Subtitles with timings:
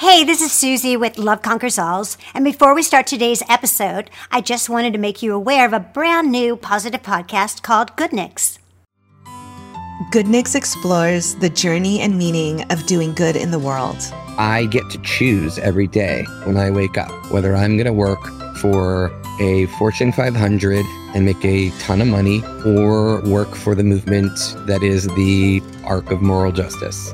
[0.00, 2.16] Hey, this is Susie with Love Conquers Alz.
[2.32, 5.78] And before we start today's episode, I just wanted to make you aware of a
[5.78, 8.56] brand new positive podcast called Goodnix.
[10.10, 13.98] Goodnix explores the journey and meaning of doing good in the world.
[14.38, 18.24] I get to choose every day when I wake up whether I'm going to work
[18.56, 20.82] for a Fortune 500
[21.14, 24.32] and make a ton of money or work for the movement
[24.66, 27.12] that is the arc of moral justice.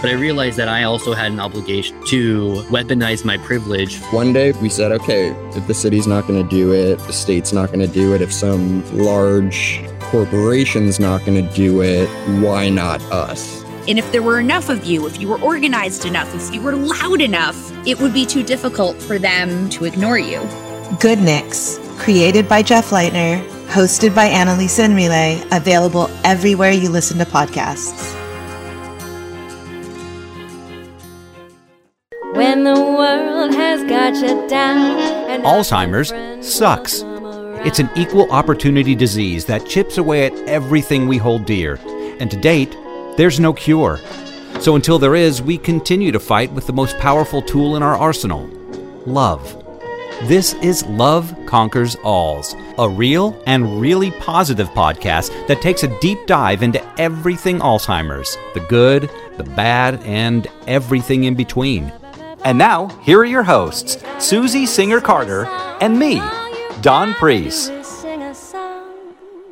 [0.00, 3.98] But I realized that I also had an obligation to weaponize my privilege.
[4.12, 7.52] One day we said, okay, if the city's not going to do it, the state's
[7.52, 12.08] not going to do it, if some large corporation's not going to do it,
[12.40, 13.64] why not us?
[13.88, 16.74] And if there were enough of you, if you were organized enough, if you were
[16.74, 17.56] loud enough,
[17.86, 20.40] it would be too difficult for them to ignore you.
[21.00, 27.18] Good Goodnix, created by Jeff Leitner, hosted by Annalisa and Relay, available everywhere you listen
[27.18, 28.14] to podcasts.
[32.36, 35.42] When the world has got you down.
[35.42, 36.12] Alzheimer's
[36.46, 37.02] sucks.
[37.66, 41.80] It's an equal opportunity disease that chips away at everything we hold dear.
[42.20, 42.76] And to date,
[43.16, 44.00] there's no cure.
[44.60, 47.96] So until there is, we continue to fight with the most powerful tool in our
[47.96, 48.46] arsenal
[49.06, 49.62] love.
[50.24, 56.18] This is Love Conquers Alz, a real and really positive podcast that takes a deep
[56.26, 61.92] dive into everything Alzheimer's the good, the bad, and everything in between.
[62.44, 65.46] And now, here are your hosts, Susie Singer Carter
[65.80, 66.20] and me,
[66.80, 67.70] Don Priest.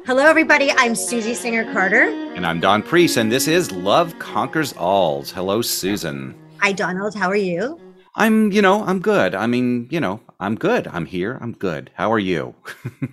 [0.06, 0.70] Hello, everybody.
[0.70, 2.02] I'm Susie Singer Carter.
[2.34, 5.30] And I'm Don Priest, and this is Love Conquers Alz.
[5.30, 6.34] Hello, Susan.
[6.58, 7.14] Hi, Donald.
[7.14, 7.80] How are you?
[8.14, 9.34] I'm, you know, I'm good.
[9.34, 10.86] I mean, you know, I'm good.
[10.86, 11.38] I'm here.
[11.40, 11.90] I'm good.
[11.94, 12.54] How are you?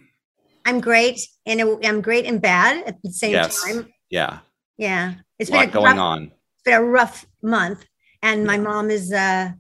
[0.66, 3.64] I'm great, and I'm great and bad at the same yes.
[3.64, 3.88] time.
[4.10, 4.40] Yeah.
[4.78, 5.16] Yeah.
[5.40, 6.24] It's a been a going rough, on.
[6.26, 7.86] It's been a rough month,
[8.22, 9.52] and my mom is uh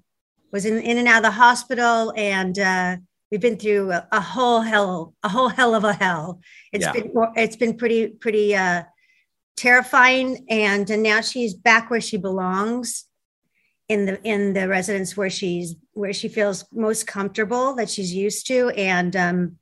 [0.52, 2.98] was in, in and out of the hospital, and uh,
[3.32, 6.42] we've been through a, a, whole hell, a whole hell of a hell.
[6.74, 6.92] It's yeah.
[6.92, 8.84] been it's been pretty pretty uh,
[9.56, 13.06] terrifying, and, and now she's back where she belongs
[13.88, 18.48] in the in the residence where she's where she feels most comfortable that she's used
[18.48, 19.58] to, and um,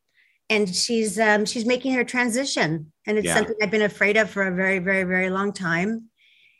[0.50, 3.36] and she's um, she's making her transition, and it's yeah.
[3.36, 6.10] something I've been afraid of for a very very very long time,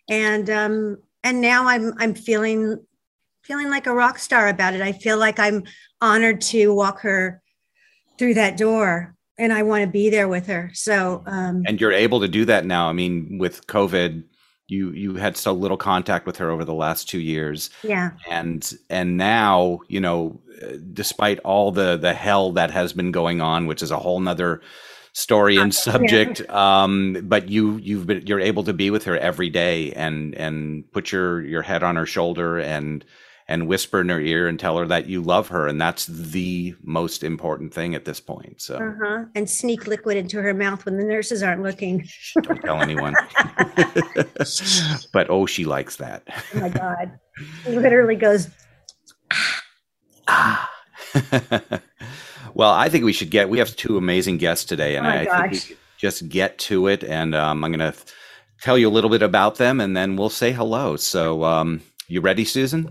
[0.08, 0.98] and um,
[1.30, 2.84] and now I'm I'm feeling
[3.44, 4.82] feeling like a rock star about it.
[4.82, 5.64] I feel like I'm
[6.02, 7.42] honored to walk her
[8.18, 10.72] through that door and I want to be there with her.
[10.74, 12.90] So, um, and you're able to do that now.
[12.90, 14.24] I mean, with COVID,
[14.68, 17.70] you you had so little contact with her over the last two years.
[17.84, 18.12] Yeah.
[18.28, 20.42] And and now, you know,
[20.94, 24.62] despite all the the hell that has been going on, which is a whole nother
[25.20, 26.84] story and subject yeah.
[26.84, 30.90] um but you you've been you're able to be with her every day and and
[30.94, 33.04] put your your head on her shoulder and
[33.50, 36.74] and whisper in her ear and tell her that you love her and that's the
[36.84, 38.76] most important thing at this point so.
[38.76, 39.26] Uh-huh.
[39.36, 42.08] and sneak liquid into her mouth when the nurses aren't looking.
[42.42, 43.16] Don't tell anyone.
[45.12, 46.24] But oh she likes that.
[46.56, 47.20] Oh my god.
[47.68, 48.48] Literally goes
[50.30, 50.70] ah
[52.54, 55.26] well i think we should get we have two amazing guests today and oh i
[55.26, 55.42] gosh.
[55.42, 57.98] think we should just get to it and um, i'm going to
[58.62, 62.22] tell you a little bit about them and then we'll say hello so um, you
[62.22, 62.90] ready susan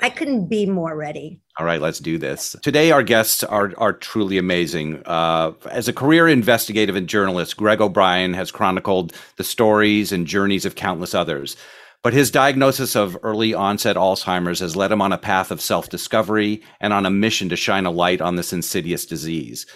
[0.00, 1.40] I couldn't be more ready.
[1.58, 2.56] All right, let's do this.
[2.62, 5.02] Today, our guests are are truly amazing.
[5.04, 10.64] Uh, as a career investigative and journalist, Greg O'Brien has chronicled the stories and journeys
[10.64, 11.56] of countless others.
[12.02, 15.88] But his diagnosis of early onset Alzheimer's has led him on a path of self
[15.88, 19.66] discovery and on a mission to shine a light on this insidious disease.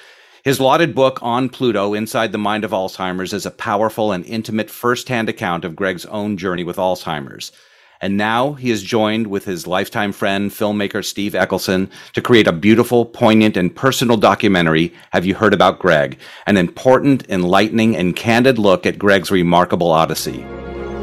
[0.43, 4.71] His lauded book, On Pluto Inside the Mind of Alzheimer's, is a powerful and intimate
[4.71, 7.53] first hand account of Greg's own journey with Alzheimer's.
[8.01, 12.53] And now he is joined with his lifetime friend, filmmaker Steve Eccleston, to create a
[12.53, 16.19] beautiful, poignant, and personal documentary, Have You Heard About Greg?
[16.47, 20.45] An important, enlightening, and candid look at Greg's remarkable odyssey.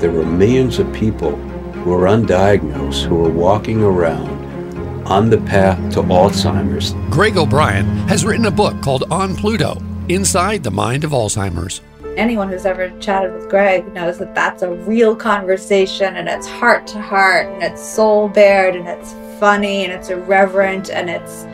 [0.03, 5.93] There were millions of people who are undiagnosed who are walking around on the path
[5.93, 6.91] to Alzheimer's.
[7.09, 11.79] Greg O'Brien has written a book called On Pluto Inside the Mind of Alzheimer's
[12.17, 16.85] anyone who's ever chatted with Greg knows that that's a real conversation and it's heart
[16.87, 21.45] to heart and it's soul bared and it's funny and it's irreverent and it's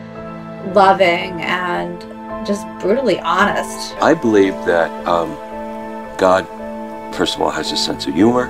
[0.74, 2.00] loving and
[2.44, 3.94] just brutally honest.
[4.02, 5.30] I believe that um,
[6.18, 6.46] God,
[7.14, 8.46] first of all, has a sense of humor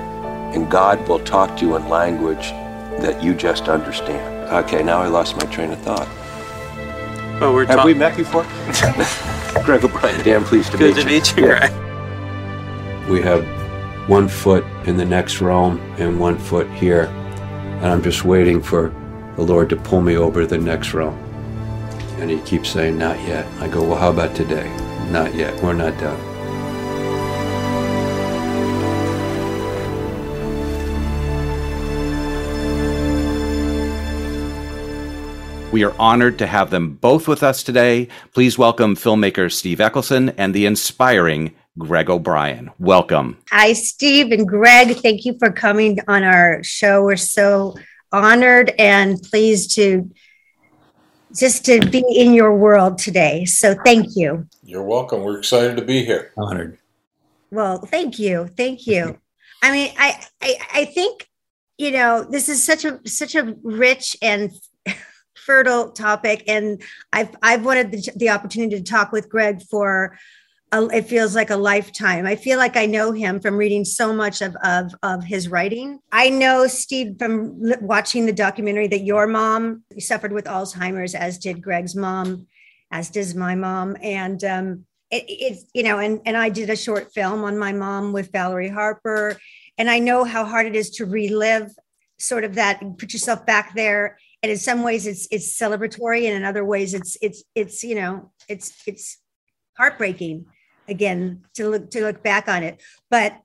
[0.53, 2.49] and God will talk to you in language
[3.01, 4.49] that you just understand.
[4.65, 6.07] Okay, now I lost my train of thought.
[7.41, 8.43] Oh, we're Have talk- we met before?
[9.63, 11.15] Greg O'Brien, damn pleased to Good meet to you.
[11.15, 11.69] meet you, Yeah.
[11.69, 13.09] Greg.
[13.09, 13.43] We have
[14.09, 17.03] one foot in the next realm and one foot here.
[17.81, 18.93] And I'm just waiting for
[19.37, 21.09] the Lord to pull me over to the next row.
[22.19, 23.47] And he keeps saying, Not yet.
[23.59, 24.69] I go, Well, how about today?
[25.09, 25.61] Not yet.
[25.63, 26.19] We're not done.
[35.71, 38.09] We are honored to have them both with us today.
[38.33, 42.71] Please welcome filmmaker Steve Eccleston and the inspiring Greg O'Brien.
[42.77, 43.37] Welcome.
[43.51, 44.97] Hi, Steve and Greg.
[44.97, 47.05] Thank you for coming on our show.
[47.05, 47.75] We're so
[48.11, 50.11] honored and pleased to
[51.33, 53.45] just to be in your world today.
[53.45, 54.45] So thank you.
[54.65, 55.21] You're welcome.
[55.23, 56.33] We're excited to be here.
[56.37, 56.79] Honored.
[57.49, 58.47] Well, thank you.
[58.57, 59.17] Thank you.
[59.63, 61.29] I mean, I, I I think
[61.77, 64.51] you know this is such a such a rich and
[65.45, 70.17] fertile topic, and I've I've wanted the, the opportunity to talk with Greg for.
[70.73, 72.25] A, it feels like a lifetime.
[72.25, 75.99] I feel like I know him from reading so much of, of, of his writing.
[76.13, 81.61] I know Steve from watching the documentary that your mom suffered with Alzheimer's, as did
[81.61, 82.47] Greg's mom,
[82.89, 86.77] as does my mom, and um, it, it's you know, and and I did a
[86.77, 89.37] short film on my mom with Valerie Harper,
[89.77, 91.69] and I know how hard it is to relive
[92.17, 96.35] sort of that, put yourself back there and in some ways it's it's celebratory and
[96.35, 99.17] in other ways it's it's it's you know it's it's
[99.77, 100.45] heartbreaking
[100.87, 102.81] again to look to look back on it.
[103.09, 103.39] But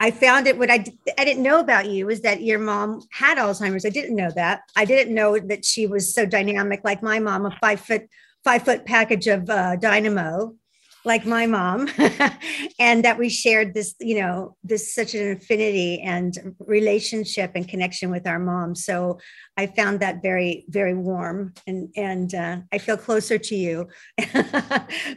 [0.00, 0.84] i found it what i
[1.16, 3.86] i didn't know about you was that your mom had alzheimer's.
[3.86, 4.62] I didn't know that.
[4.76, 8.08] I didn't know that she was so dynamic like my mom a five foot
[8.44, 10.54] five foot package of uh, dynamo
[11.04, 11.88] like my mom
[12.78, 18.10] and that we shared this you know this such an affinity and relationship and connection
[18.10, 18.74] with our mom.
[18.74, 19.18] So
[19.56, 23.88] i found that very very warm and and uh, i feel closer to you.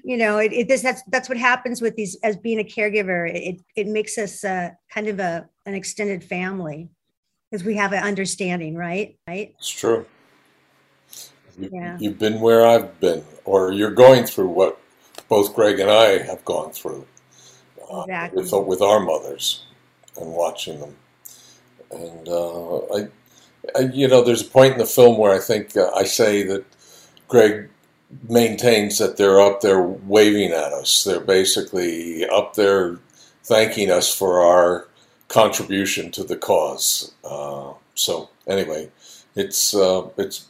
[0.04, 3.30] You know it, it, this that's that's what happens with these as being a caregiver.
[3.30, 6.90] It it makes us uh, kind of a an extended family
[7.50, 9.18] because we have an understanding right?
[9.28, 9.56] Right?
[9.58, 10.06] It's true.
[11.58, 11.98] Yeah.
[12.02, 14.78] you've been where i've been or you're going through what
[15.30, 17.06] both Greg and I have gone through
[17.92, 18.44] uh, exactly.
[18.44, 19.66] with with our mothers
[20.18, 20.96] and watching them.
[21.92, 23.08] And uh, I,
[23.76, 26.44] I, you know, there's a point in the film where I think uh, I say
[26.44, 26.66] that
[27.28, 27.70] Greg
[28.30, 31.04] maintains that they're up there waving at us.
[31.04, 33.00] They're basically up there
[33.44, 34.88] thanking us for our
[35.28, 37.14] contribution to the cause.
[37.24, 38.90] Uh, so anyway,
[39.36, 40.50] it's uh, it's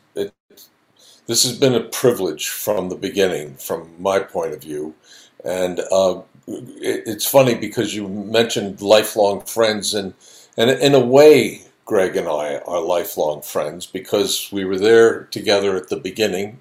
[1.28, 4.96] this has been a privilege from the beginning, from my point of view.
[5.44, 10.14] And uh, it, it's funny because you mentioned lifelong friends, and,
[10.58, 15.76] and in a way, Greg and I are lifelong friends because we were there together
[15.76, 16.60] at the beginning,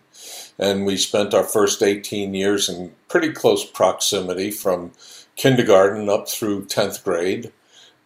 [0.58, 4.92] and we spent our first 18 years in pretty close proximity from
[5.36, 7.52] kindergarten up through 10th grade.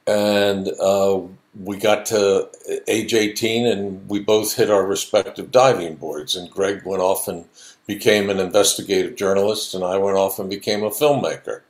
[0.07, 1.21] And uh,
[1.59, 2.49] we got to
[2.87, 6.37] age 18 and we both hit our respective diving boards.
[6.37, 7.47] And Greg went off and
[7.87, 11.63] became an investigative journalist, and I went off and became a filmmaker.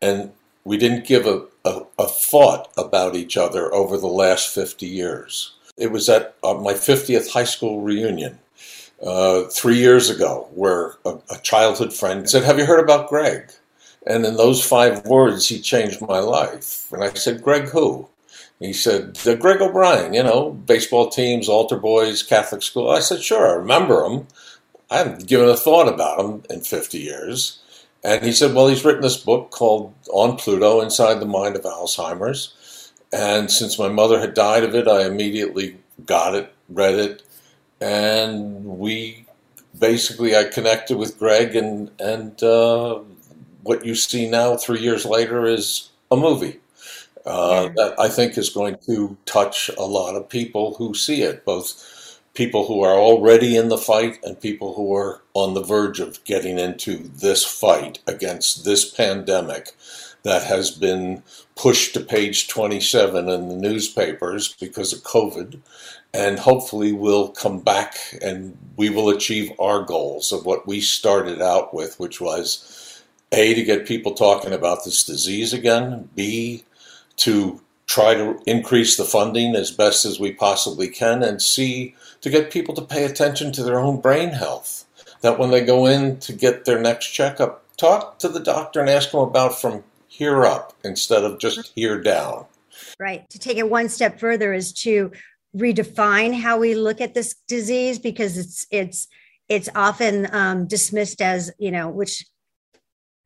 [0.00, 0.32] And
[0.64, 5.54] we didn't give a, a, a thought about each other over the last 50 years.
[5.76, 8.38] It was at uh, my 50th high school reunion
[9.02, 13.50] uh, three years ago where a, a childhood friend said, Have you heard about Greg?
[14.06, 16.92] And in those five words, he changed my life.
[16.92, 18.08] And I said, Greg, who?
[18.60, 22.90] He said, Greg O'Brien, you know, baseball teams, altar boys, Catholic school.
[22.90, 24.26] I said, sure, I remember him.
[24.90, 27.60] I haven't given a thought about him in 50 years.
[28.04, 31.62] And he said, well, he's written this book called On Pluto Inside the Mind of
[31.62, 32.92] Alzheimer's.
[33.12, 37.22] And since my mother had died of it, I immediately got it, read it,
[37.80, 39.26] and we
[39.78, 43.00] basically I connected with Greg, and and uh,
[43.62, 46.60] what you see now, three years later, is a movie
[47.26, 51.44] uh, that I think is going to touch a lot of people who see it,
[51.44, 56.00] both people who are already in the fight and people who are on the verge
[56.00, 59.70] of getting into this fight against this pandemic
[60.24, 61.22] that has been
[61.54, 65.60] pushed to page 27 in the newspapers because of COVID.
[66.12, 71.42] And hopefully, we'll come back and we will achieve our goals of what we started
[71.42, 73.02] out with, which was
[73.32, 76.64] A, to get people talking about this disease again, B,
[77.16, 82.30] to try to increase the funding as best as we possibly can, and see to
[82.30, 84.84] get people to pay attention to their own brain health.
[85.20, 88.88] That when they go in to get their next checkup, talk to the doctor and
[88.88, 92.46] ask them about from here up instead of just here down.
[92.98, 93.28] Right.
[93.30, 95.10] To take it one step further is to
[95.56, 99.08] redefine how we look at this disease because it's it's
[99.48, 102.24] it's often um, dismissed as you know which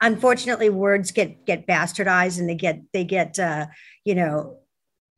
[0.01, 3.67] unfortunately words get get bastardized and they get they get uh,
[4.05, 4.59] you know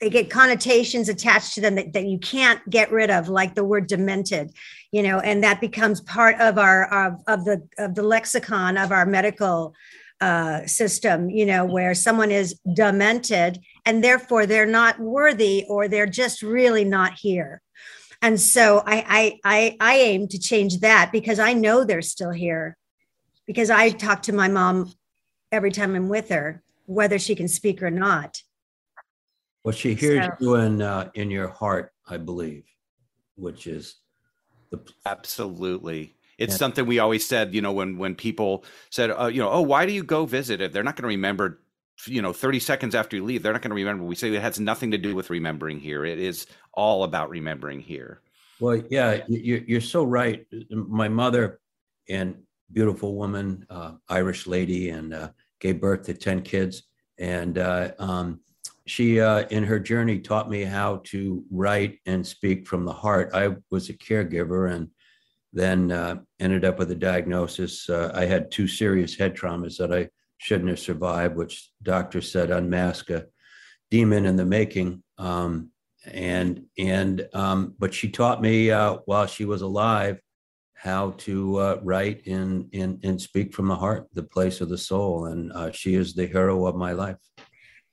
[0.01, 3.65] they get connotations attached to them that, that you can't get rid of like the
[3.65, 4.51] word demented
[4.93, 8.93] you know and that becomes part of our of, of the of the lexicon of
[8.93, 9.75] our medical
[10.21, 16.07] uh, system you know where someone is demented and therefore they're not worthy or they're
[16.07, 17.63] just really not here.
[18.23, 22.33] And so I, I i i aim to change that because i know they're still
[22.33, 22.77] here
[23.47, 24.93] because i talk to my mom
[25.53, 28.43] every time i'm with her whether she can speak or not
[29.65, 32.65] well, she hears so, you in uh, in your heart, I believe,
[33.37, 33.97] which is
[34.71, 36.17] the absolutely.
[36.39, 36.59] It's yeah.
[36.59, 39.85] something we always said, you know, when when people said, uh, you know, oh, why
[39.85, 40.73] do you go visit it?
[40.73, 41.61] They're not going to remember,
[42.07, 43.43] you know, 30 seconds after you leave.
[43.43, 44.05] They're not going to remember.
[44.05, 46.07] We say it has nothing to do with remembering here.
[46.07, 48.23] It is all about remembering here.
[48.61, 50.47] Well, yeah, you're so right.
[50.71, 51.61] My mother
[52.09, 56.85] and beautiful woman, uh, Irish lady, and uh, gave birth to 10 kids.
[57.19, 58.41] And uh, um,
[58.87, 63.31] she uh, in her journey taught me how to write and speak from the heart.
[63.35, 64.89] I was a caregiver and
[65.53, 67.89] then uh, ended up with a diagnosis.
[67.89, 70.09] Uh, i had two serious head traumas that i
[70.39, 73.27] shouldn't have survived which doctors said unmask a
[73.91, 75.03] demon in the making.
[75.19, 75.71] Um,
[76.07, 80.21] and and um, but she taught me while she was alive
[80.83, 84.79] how to uh, write and, and and speak from the heart the place of the
[84.79, 87.17] soul and uh, she is the hero of my life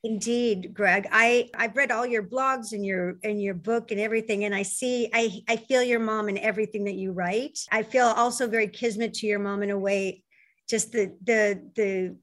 [0.04, 1.08] Indeed, Greg.
[1.10, 4.62] I I've read all your blogs and your and your book and everything, and I
[4.62, 7.58] see I I feel your mom in everything that you write.
[7.72, 10.22] I feel also very kismet to your mom in a way,
[10.70, 12.16] just the the the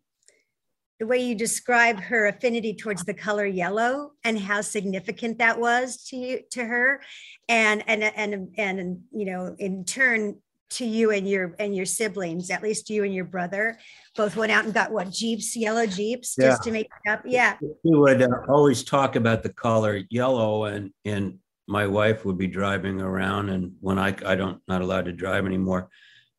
[1.00, 6.06] the way you describe her affinity towards the color yellow and how significant that was
[6.06, 7.02] to you to her
[7.50, 10.38] and and and and you know in turn
[10.72, 13.78] to you and your and your siblings at least you and your brother
[14.16, 17.22] both went out and got what jeeps yellow jeeps just to make it up?
[17.26, 17.58] Yeah.
[17.62, 22.48] We would uh, always talk about the color yellow and and my wife would be
[22.48, 25.90] driving around and when i i don't not allowed to drive anymore.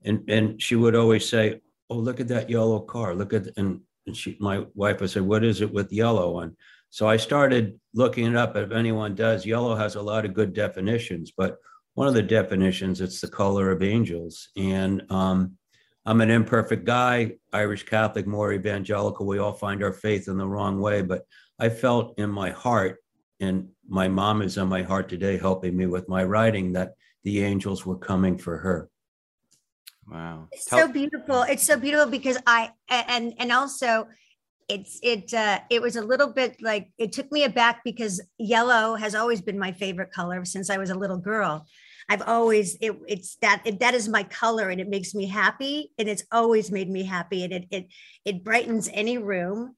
[0.04, 3.14] And and she would always say oh look at that yellow car.
[3.14, 6.40] Look at and, and she my wife would say what is it with yellow?
[6.40, 6.56] And
[6.90, 10.52] so i started looking it up if anyone does yellow has a lot of good
[10.52, 11.58] definitions but
[11.96, 14.50] one of the definitions it's the color of angels.
[14.56, 15.56] And um,
[16.04, 19.26] i'm an imperfect guy irish catholic more evangelical.
[19.26, 21.26] We all find our faith in the wrong way but
[21.58, 22.98] i felt in my heart
[23.40, 27.42] and my mom is in my heart today helping me with my writing that the
[27.42, 28.88] angels were coming for her.
[30.08, 30.48] Wow.
[30.52, 31.42] It's Tell- so beautiful.
[31.42, 34.06] It's so beautiful because i and and also
[34.68, 38.94] it's it uh it was a little bit like it took me aback because yellow
[38.94, 41.66] has always been my favorite color since i was a little girl
[42.08, 45.90] I've always it, it's that it, that is my color and it makes me happy
[45.98, 47.86] and it's always made me happy and it it
[48.24, 49.74] it brightens any room.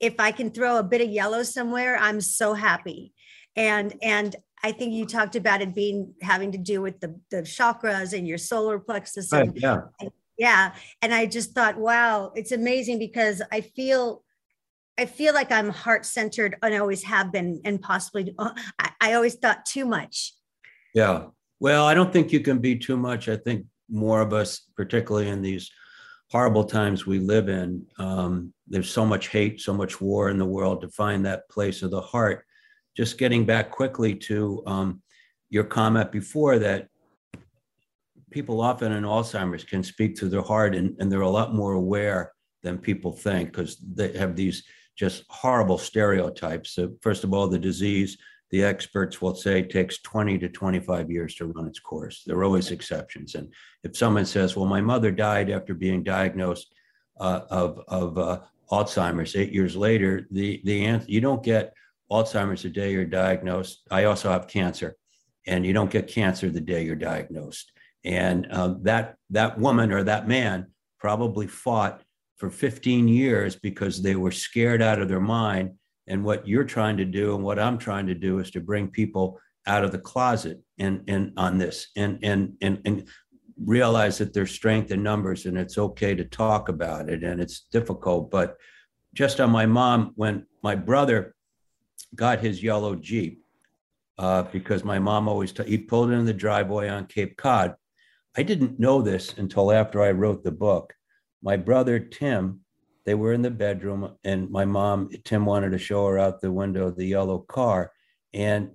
[0.00, 3.12] If I can throw a bit of yellow somewhere, I'm so happy.
[3.56, 7.42] And and I think you talked about it being having to do with the the
[7.42, 9.32] chakras and your solar plexus.
[9.32, 9.80] And, right, yeah.
[10.00, 10.74] And, yeah.
[11.02, 14.24] And I just thought, wow, it's amazing because I feel
[14.98, 19.12] I feel like I'm heart centered and always have been, and possibly uh, I, I,
[19.14, 20.34] always thought too much.
[20.94, 21.28] Yeah.
[21.62, 23.28] Well, I don't think you can be too much.
[23.28, 25.70] I think more of us, particularly in these
[26.28, 30.44] horrible times we live in, um, there's so much hate, so much war in the
[30.44, 32.44] world to find that place of the heart.
[32.96, 35.02] Just getting back quickly to um,
[35.50, 36.88] your comment before that
[38.32, 41.74] people often in Alzheimer's can speak to their heart and, and they're a lot more
[41.74, 42.32] aware
[42.64, 44.64] than people think because they have these
[44.96, 46.72] just horrible stereotypes.
[46.72, 48.18] So first of all, the disease
[48.52, 52.22] the experts will say it takes 20 to 25 years to run its course.
[52.26, 53.34] There are always exceptions.
[53.34, 53.50] And
[53.82, 56.70] if someone says, well, my mother died after being diagnosed
[57.18, 58.40] uh, of, of uh,
[58.70, 61.72] Alzheimer's eight years later, the, the answer, you don't get
[62.10, 63.86] Alzheimer's the day you're diagnosed.
[63.90, 64.96] I also have cancer
[65.46, 67.72] and you don't get cancer the day you're diagnosed.
[68.04, 70.66] And uh, that, that woman or that man
[71.00, 72.02] probably fought
[72.36, 75.72] for 15 years because they were scared out of their mind
[76.12, 78.88] and what you're trying to do and what I'm trying to do is to bring
[78.88, 83.08] people out of the closet and and on this and and and and
[83.64, 87.60] realize that there's strength in numbers and it's okay to talk about it and it's
[87.72, 88.56] difficult but
[89.14, 91.34] just on my mom when my brother
[92.14, 93.42] got his yellow jeep
[94.18, 97.74] uh, because my mom always t- he pulled in the driveway on cape cod.
[98.36, 100.92] I didn't know this until after i wrote the book.
[101.42, 102.61] My brother tim
[103.04, 106.52] they were in the bedroom and my mom tim wanted to show her out the
[106.52, 107.92] window the yellow car
[108.32, 108.70] and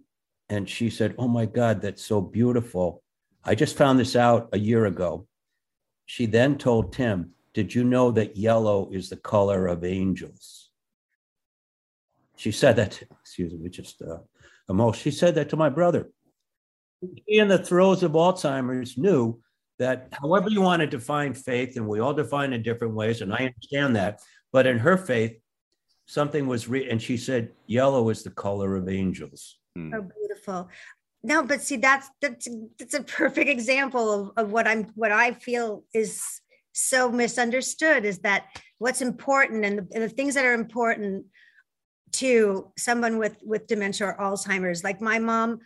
[0.50, 3.04] and she said oh my god that's so beautiful
[3.44, 5.28] i just found this out a year ago
[6.06, 10.70] she then told tim did you know that yellow is the color of angels
[12.36, 14.18] she said that excuse me just uh,
[14.74, 15.02] most.
[15.02, 16.10] She said that to my brother.
[17.02, 19.40] He, in the throes of Alzheimer's, knew
[19.80, 23.34] that however you want to define faith, and we all define in different ways, and
[23.34, 25.38] I understand that, but in her faith,
[26.08, 29.58] something was re- and she said yellow is the color of angels.
[29.76, 29.94] Hmm.
[29.94, 30.70] Oh, beautiful.
[31.24, 32.48] No, but see, that's that's
[32.80, 36.22] that's a perfect example of, of what I'm what I feel is
[36.74, 38.46] so misunderstood is that
[38.78, 41.26] what's important and the, and the things that are important
[42.14, 44.84] to someone with with dementia or Alzheimer's.
[44.84, 45.60] Like my mom,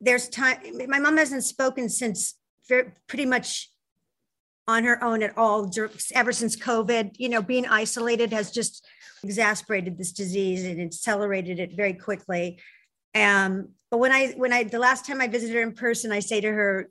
[0.00, 0.58] there's time.
[0.88, 2.34] My mom hasn't spoken since
[2.68, 3.70] very, pretty much
[4.68, 5.70] on her own at all
[6.14, 7.12] ever since COVID.
[7.18, 8.86] You know, being isolated has just
[9.22, 12.58] exacerbated this disease and accelerated it very quickly.
[13.14, 16.20] Um, but when I when I the last time I visited her in person, I
[16.20, 16.88] say to her,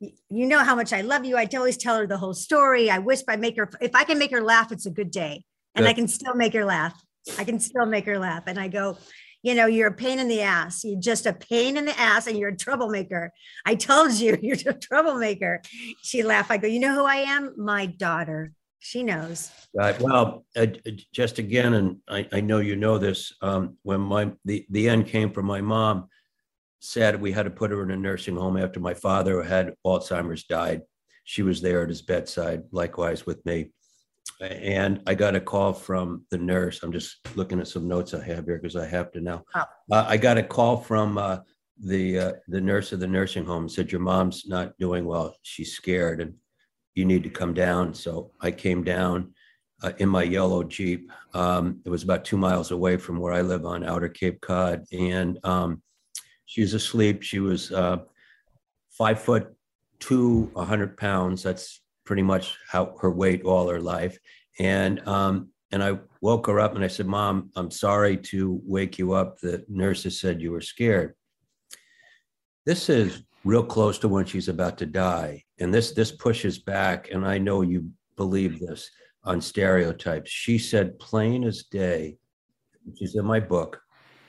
[0.00, 1.36] you know how much I love you.
[1.36, 2.90] I always tell her the whole story.
[2.90, 5.44] I whisper, I make her, if I can make her laugh, it's a good day.
[5.74, 5.90] And good.
[5.90, 7.00] I can still make her laugh.
[7.38, 8.44] I can still make her laugh.
[8.46, 8.96] And I go,
[9.42, 10.84] you know, you're a pain in the ass.
[10.84, 13.32] You're just a pain in the ass and you're a troublemaker.
[13.64, 15.62] I told you you're a troublemaker.
[16.02, 16.50] She laughed.
[16.50, 17.54] I go, you know who I am?
[17.56, 18.52] My daughter.
[18.82, 19.50] She knows.
[19.74, 20.00] Right.
[20.00, 20.66] Well, uh,
[21.12, 23.30] just again, and I, I, know you know this.
[23.42, 26.08] Um, when my the, the end came from my mom,
[26.80, 30.44] said we had to put her in a nursing home after my father had Alzheimer's
[30.44, 30.80] died.
[31.24, 33.70] She was there at his bedside, likewise with me.
[34.40, 36.82] And I got a call from the nurse.
[36.82, 39.44] I'm just looking at some notes I have here because I have to now.
[39.54, 39.64] Oh.
[39.92, 41.38] Uh, I got a call from uh,
[41.78, 43.68] the uh, the nurse of the nursing home.
[43.68, 45.36] Said your mom's not doing well.
[45.42, 46.34] She's scared, and
[46.94, 47.92] you need to come down.
[47.92, 49.34] So I came down
[49.82, 51.10] uh, in my yellow Jeep.
[51.34, 54.84] Um, it was about two miles away from where I live on Outer Cape Cod,
[54.92, 55.82] and um,
[56.46, 57.22] she was asleep.
[57.22, 57.98] She was uh,
[58.90, 59.54] five foot
[60.00, 61.42] two, 100 pounds.
[61.42, 64.18] That's pretty much how her weight all her life.
[64.58, 68.98] And um, and I woke her up and I said, "Mom, I'm sorry to wake
[68.98, 69.38] you up.
[69.38, 71.14] The nurses said you were scared."
[72.66, 77.12] This is real close to when she's about to die, and this this pushes back.
[77.12, 78.90] And I know you believe this
[79.22, 80.32] on stereotypes.
[80.32, 82.18] She said, plain as day,
[82.84, 83.80] which is in my book,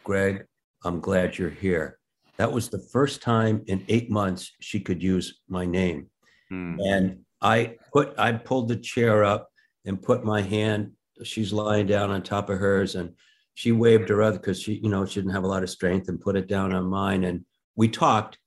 [0.03, 0.45] Greg,
[0.83, 1.97] I'm glad you're here.
[2.37, 6.11] That was the first time in eight months she could use my name.
[6.49, 6.75] Hmm.
[6.79, 9.49] And I put, I pulled the chair up
[9.85, 10.91] and put my hand,
[11.23, 13.13] she's lying down on top of hers and
[13.53, 16.07] she waved her other because she, you know, she didn't have a lot of strength
[16.07, 17.23] and put it down on mine.
[17.23, 18.37] And we talked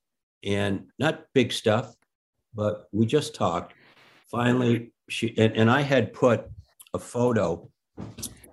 [0.43, 1.95] and not big stuff,
[2.55, 3.75] but we just talked.
[4.31, 6.47] Finally, she, and, and I had put
[6.95, 7.69] a photo,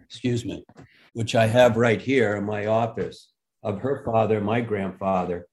[0.04, 0.64] excuse me,
[1.14, 3.32] which I have right here in my office
[3.64, 5.48] of her father, my grandfather,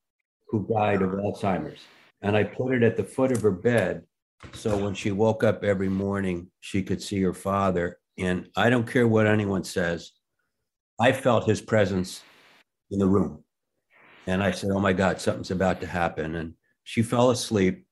[0.49, 1.81] who died of Alzheimer's.
[2.23, 4.03] And I put it at the foot of her bed.
[4.53, 7.99] So when she woke up every morning, she could see her father.
[8.19, 10.13] And I don't care what anyone says,
[11.01, 12.23] I felt his presence
[12.91, 13.45] in the room.
[14.27, 16.35] And I said, Oh my God, something's about to happen.
[16.35, 17.85] And she fell asleep.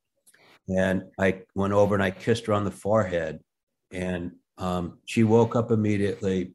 [0.69, 3.41] And I went over and I kissed her on the forehead.
[3.93, 6.55] And um, she woke up immediately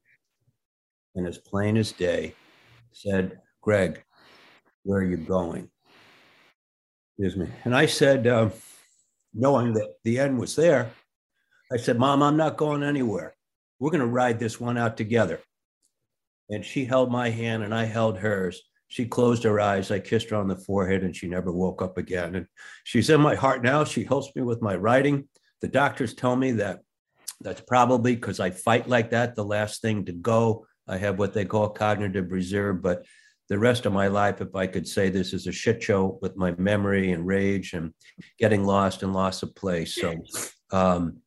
[1.15, 2.33] and as plain as day
[2.91, 4.03] said, Greg,
[4.83, 5.69] where are you going?
[7.17, 7.53] Excuse me.
[7.63, 8.49] And I said, uh,
[9.33, 10.91] knowing that the end was there,
[11.71, 13.35] I said, Mom, I'm not going anywhere.
[13.79, 15.39] We're going to ride this one out together.
[16.49, 18.61] And she held my hand and I held hers.
[18.89, 19.89] She closed her eyes.
[19.89, 22.35] I kissed her on the forehead and she never woke up again.
[22.35, 22.47] And
[22.83, 23.85] she's in my heart now.
[23.85, 25.29] She helps me with my writing.
[25.61, 26.81] The doctors tell me that
[27.39, 30.67] that's probably because I fight like that, the last thing to go.
[30.87, 33.05] I have what they call cognitive reserve, but
[33.51, 36.37] the rest of my life, if I could say this is a shit show with
[36.37, 37.93] my memory and rage and
[38.39, 39.93] getting lost and loss of place.
[39.93, 40.15] So
[40.71, 41.17] um,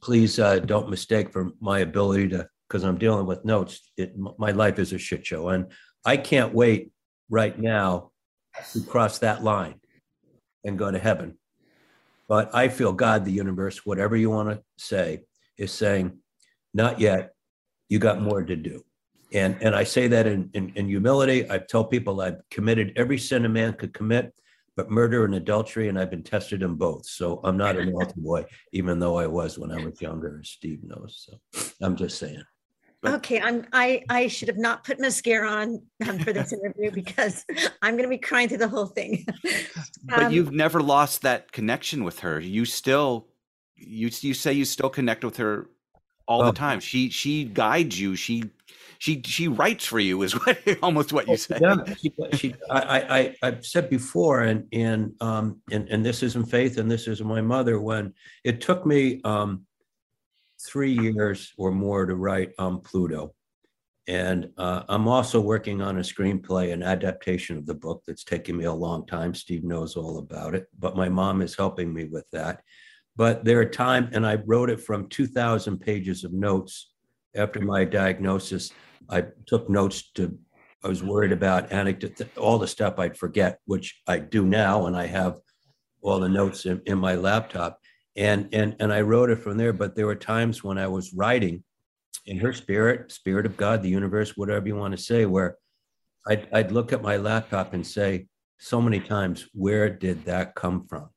[0.00, 3.92] please uh, don't mistake for my ability to, because I'm dealing with notes.
[3.98, 5.66] It, my life is a shit show, and
[6.02, 6.92] I can't wait
[7.28, 8.10] right now
[8.72, 9.78] to cross that line
[10.64, 11.36] and go to heaven.
[12.26, 15.24] But I feel God, the universe, whatever you want to say,
[15.58, 16.20] is saying,
[16.72, 17.34] not yet.
[17.90, 18.82] You got more to do.
[19.32, 21.50] And, and I say that in, in, in humility.
[21.50, 24.32] I tell people I've committed every sin a man could commit,
[24.76, 27.06] but murder and adultery, and I've been tested in both.
[27.06, 30.48] So I'm not an altar boy, even though I was when I was younger, as
[30.48, 31.26] Steve knows.
[31.28, 32.42] So I'm just saying.
[33.04, 37.44] okay, I'm I I should have not put mascara on um, for this interview because
[37.82, 39.26] I'm going to be crying through the whole thing.
[40.04, 42.38] but um, you've never lost that connection with her.
[42.38, 43.26] You still
[43.76, 45.68] you you say you still connect with her
[46.26, 46.80] all the time.
[46.80, 48.16] She she guides you.
[48.16, 48.44] She
[48.98, 51.60] she she writes for you is what almost what you oh, said.
[51.60, 56.46] Yeah, she, she, I, I I've said before, and and um and and this isn't
[56.46, 57.80] faith, and this is my mother.
[57.80, 59.66] When it took me um
[60.66, 63.34] three years or more to write um Pluto,
[64.06, 68.56] And uh, I'm also working on a screenplay, an adaptation of the book that's taken
[68.56, 69.34] me a long time.
[69.34, 72.62] Steve knows all about it, but my mom is helping me with that.
[73.16, 76.92] But there are times, and I wrote it from 2,000 pages of notes
[77.36, 78.72] after my diagnosis.
[79.08, 80.38] I took notes to,
[80.84, 84.96] I was worried about anecdote, all the stuff I'd forget, which I do now, and
[84.96, 85.38] I have
[86.02, 87.80] all the notes in, in my laptop.
[88.16, 91.12] And, and, and I wrote it from there, but there were times when I was
[91.12, 91.62] writing
[92.24, 95.58] in her spirit, spirit of God, the universe, whatever you want to say, where
[96.26, 98.26] I'd, I'd look at my laptop and say
[98.58, 101.10] so many times, where did that come from?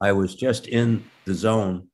[0.00, 1.88] I was just in the zone.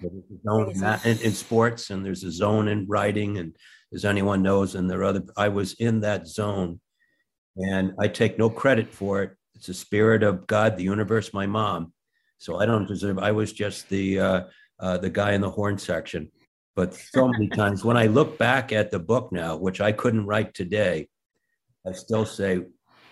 [0.00, 3.56] There's a zone in, in, sports, and there's a zone in writing, and
[3.92, 5.24] as anyone knows, and there are other.
[5.36, 6.80] I was in that zone,
[7.56, 9.30] and I take no credit for it.
[9.54, 11.92] It's the spirit of God, the universe, my mom.
[12.38, 13.18] So I don't deserve.
[13.18, 14.40] I was just the uh,
[14.78, 16.30] uh, the guy in the horn section
[16.78, 20.26] but so many times when I look back at the book now, which I couldn't
[20.26, 21.08] write today,
[21.84, 22.60] I still say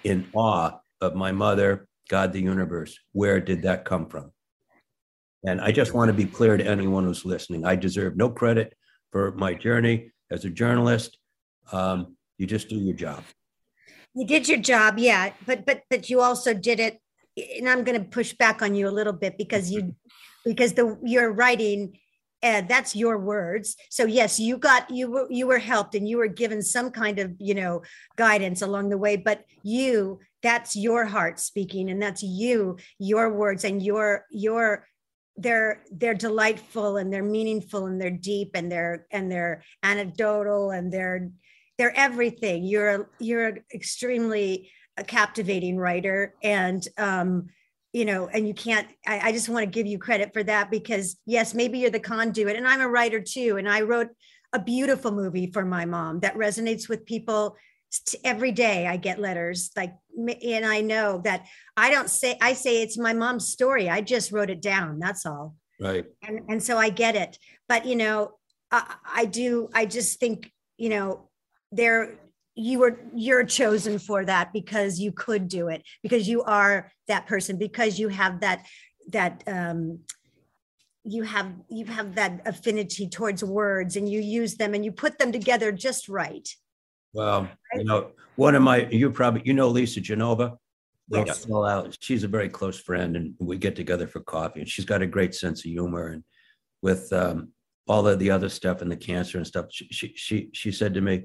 [0.04, 2.96] in awe of my mother, God, the universe.
[3.10, 4.30] Where did that come from?
[5.44, 7.64] And I just want to be clear to anyone who's listening.
[7.64, 8.74] I deserve no credit
[9.12, 11.18] for my journey as a journalist.
[11.72, 13.22] Um, you just do your job.
[14.14, 17.00] You did your job, yeah, but but but you also did it.
[17.58, 19.94] And I'm going to push back on you a little bit because you
[20.44, 21.98] because the your writing
[22.42, 26.18] and that's your words so yes you got you were you were helped and you
[26.18, 27.82] were given some kind of you know
[28.16, 33.64] guidance along the way but you that's your heart speaking and that's you your words
[33.64, 34.86] and your your
[35.38, 40.92] they're they're delightful and they're meaningful and they're deep and they're and they're anecdotal and
[40.92, 41.30] they're
[41.78, 47.48] they're everything you're you're an extremely a captivating writer and um
[47.96, 50.70] you know, and you can't, I, I just want to give you credit for that
[50.70, 52.54] because, yes, maybe you're the conduit.
[52.54, 53.56] And I'm a writer too.
[53.56, 54.08] And I wrote
[54.52, 57.56] a beautiful movie for my mom that resonates with people
[58.24, 59.94] every day i get letters like
[60.42, 61.46] and i know that
[61.76, 63.88] i don't say i say it's my mom's story.
[63.88, 65.54] I just wrote it down that's all.
[65.80, 66.04] Right.
[66.22, 67.38] And and so i get it.
[67.68, 68.32] But you know
[68.70, 71.28] i, I do i just think you know
[71.72, 72.18] there
[72.54, 77.26] you were you're chosen for that because you could do it because you are that
[77.26, 78.66] person because you have that
[79.08, 80.00] that um
[81.04, 85.18] you have you have that affinity towards words and you use them and you put
[85.18, 86.48] them together just right
[87.12, 90.56] well you know one of my you probably you know lisa genova
[91.08, 91.46] yes.
[92.00, 95.06] she's a very close friend and we get together for coffee and she's got a
[95.06, 96.24] great sense of humor and
[96.82, 97.48] with um
[97.88, 100.92] all of the other stuff and the cancer and stuff she she she, she said
[100.92, 101.24] to me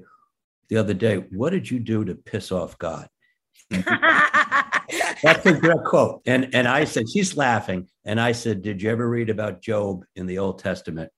[0.72, 3.06] the other day, What did you do to piss off God?
[3.70, 6.22] That's a great quote.
[6.26, 7.88] And, and I said, She's laughing.
[8.06, 11.12] And I said, Did you ever read about Job in the Old Testament?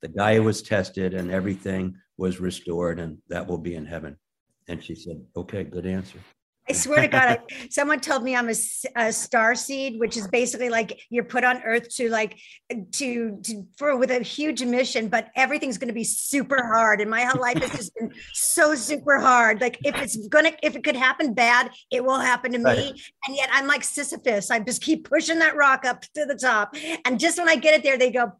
[0.00, 4.16] The guy who was tested and everything was restored, and that will be in heaven.
[4.68, 6.18] And she said, Okay, good answer.
[6.68, 8.54] I swear to God, I, someone told me I'm a,
[8.96, 12.38] a, star seed, which is basically like you're put on Earth to like
[12.92, 17.02] to, to for with a huge mission, but everything's going to be super hard.
[17.02, 19.60] And my whole life has just been so super hard.
[19.60, 22.64] Like if it's gonna, if it could happen bad, it will happen to me.
[22.64, 23.00] Right.
[23.26, 24.50] And yet I'm like Sisyphus.
[24.50, 26.74] I just keep pushing that rock up to the top,
[27.04, 28.32] and just when I get it there, they go,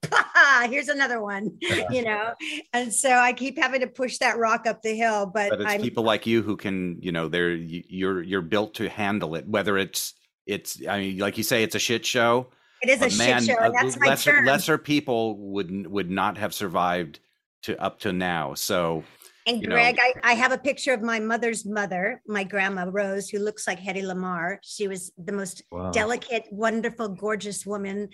[0.71, 1.59] here's another one,
[1.91, 2.35] you know.
[2.73, 5.27] And so I keep having to push that rock up the hill.
[5.27, 8.43] But, but it's I'm, people like you who can, you know, they're you're you're you're
[8.43, 9.47] built to handle it.
[9.49, 10.15] Whether it's
[10.47, 12.49] it's I mean, like you say, it's a shit show.
[12.83, 13.63] It is a man, shit show.
[13.63, 14.45] Uh, that's my lesser, term.
[14.45, 17.21] lesser people would would not have survived
[17.63, 18.55] to up to now.
[18.55, 19.05] So.
[19.47, 23.39] And Greg, I, I have a picture of my mother's mother, my grandma Rose, who
[23.39, 24.57] looks like Hedy Lamarr.
[24.63, 25.91] She was the most wow.
[25.91, 28.09] delicate, wonderful, gorgeous woman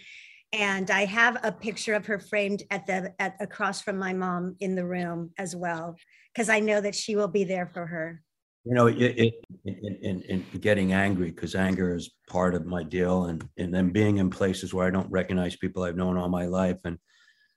[0.52, 4.56] and I have a picture of her framed at the at across from my mom
[4.60, 5.96] in the room as well
[6.32, 8.22] because I know that she will be there for her
[8.64, 12.82] you know, it, it, in, in, in getting angry because anger is part of my
[12.82, 16.28] deal, and and then being in places where I don't recognize people I've known all
[16.28, 16.98] my life, and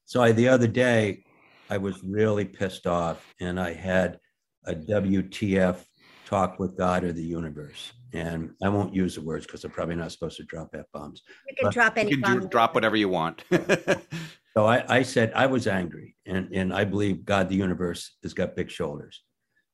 [0.05, 1.23] so I the other day
[1.69, 4.19] I was really pissed off, and I had
[4.65, 5.77] a WTF
[6.25, 9.95] talk with God or the universe, and I won't use the words because I'm probably
[9.95, 11.21] not supposed to drop f bombs.
[11.49, 12.11] You can but, drop any.
[12.11, 13.43] You can drop whatever you want.
[13.51, 18.33] so I, I said I was angry, and and I believe God, the universe, has
[18.33, 19.21] got big shoulders,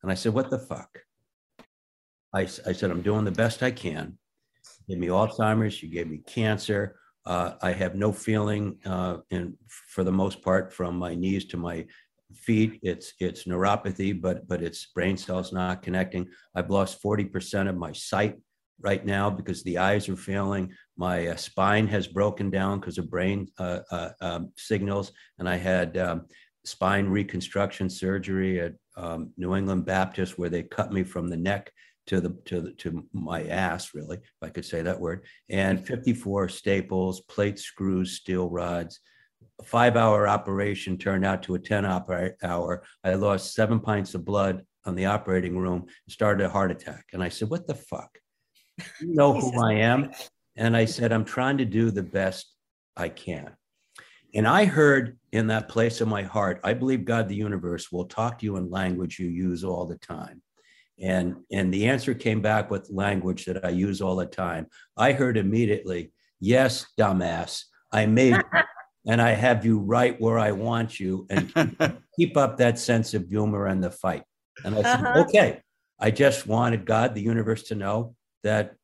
[0.02, 0.90] and I said, "What the fuck."
[2.34, 4.18] I, I said, I'm doing the best I can.
[4.88, 6.96] You gave me Alzheimer's, you gave me cancer.
[7.26, 11.58] Uh, I have no feeling, uh, and for the most part, from my knees to
[11.58, 11.86] my
[12.34, 16.28] feet, it's it's neuropathy, but but it's brain cells not connecting.
[16.56, 18.38] I've lost 40% of my sight
[18.82, 20.74] right now because the eyes are failing.
[20.98, 25.58] My uh, spine has broken down because of brain uh, uh, um, signals, and I
[25.58, 26.26] had um,
[26.66, 31.72] spine reconstruction surgery at um, New England Baptist, where they cut me from the neck
[32.10, 35.86] to the to the, to my ass, really, if I could say that word, and
[35.86, 39.00] 54 staples, plate screws, steel rods.
[39.62, 42.84] A five-hour operation turned out to a 10 hour.
[43.04, 47.06] I lost seven pints of blood on the operating room and started a heart attack.
[47.14, 48.18] And I said, "What the fuck?
[49.00, 50.12] You know who I am?"
[50.56, 52.56] And I said, "I'm trying to do the best
[52.98, 53.56] I can."
[54.34, 58.06] And I heard in that place of my heart, I believe God, the universe, will
[58.06, 60.42] talk to you in language you use all the time.
[61.02, 64.68] And, and the answer came back with language that I use all the time.
[64.98, 68.44] I heard immediately, Yes, dumbass, I made you,
[69.08, 71.52] and I have you right where I want you, and
[72.16, 74.24] keep, up that sense of humor and the fight.
[74.64, 75.26] And I said, uh-huh.
[75.28, 75.62] Okay.
[76.00, 78.76] I just wanted God, the universe, to know that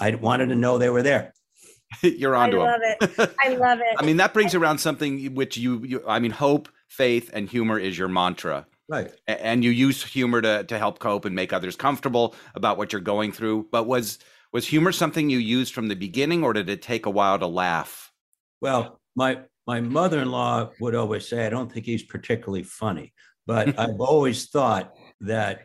[0.00, 1.32] I wanted to know they were there.
[2.02, 3.10] You're onto I love them.
[3.18, 3.34] it.
[3.40, 3.96] I love it.
[3.98, 7.78] I mean, that brings around something which you, you, I mean, hope, faith, and humor
[7.78, 8.66] is your mantra.
[8.88, 9.10] Right.
[9.26, 13.00] And you use humor to, to help cope and make others comfortable about what you're
[13.00, 13.68] going through.
[13.70, 14.18] But was
[14.50, 17.46] was humor something you used from the beginning or did it take a while to
[17.46, 18.10] laugh?
[18.62, 23.12] Well, my my mother-in-law would always say, I don't think he's particularly funny,
[23.46, 25.60] but I've always thought that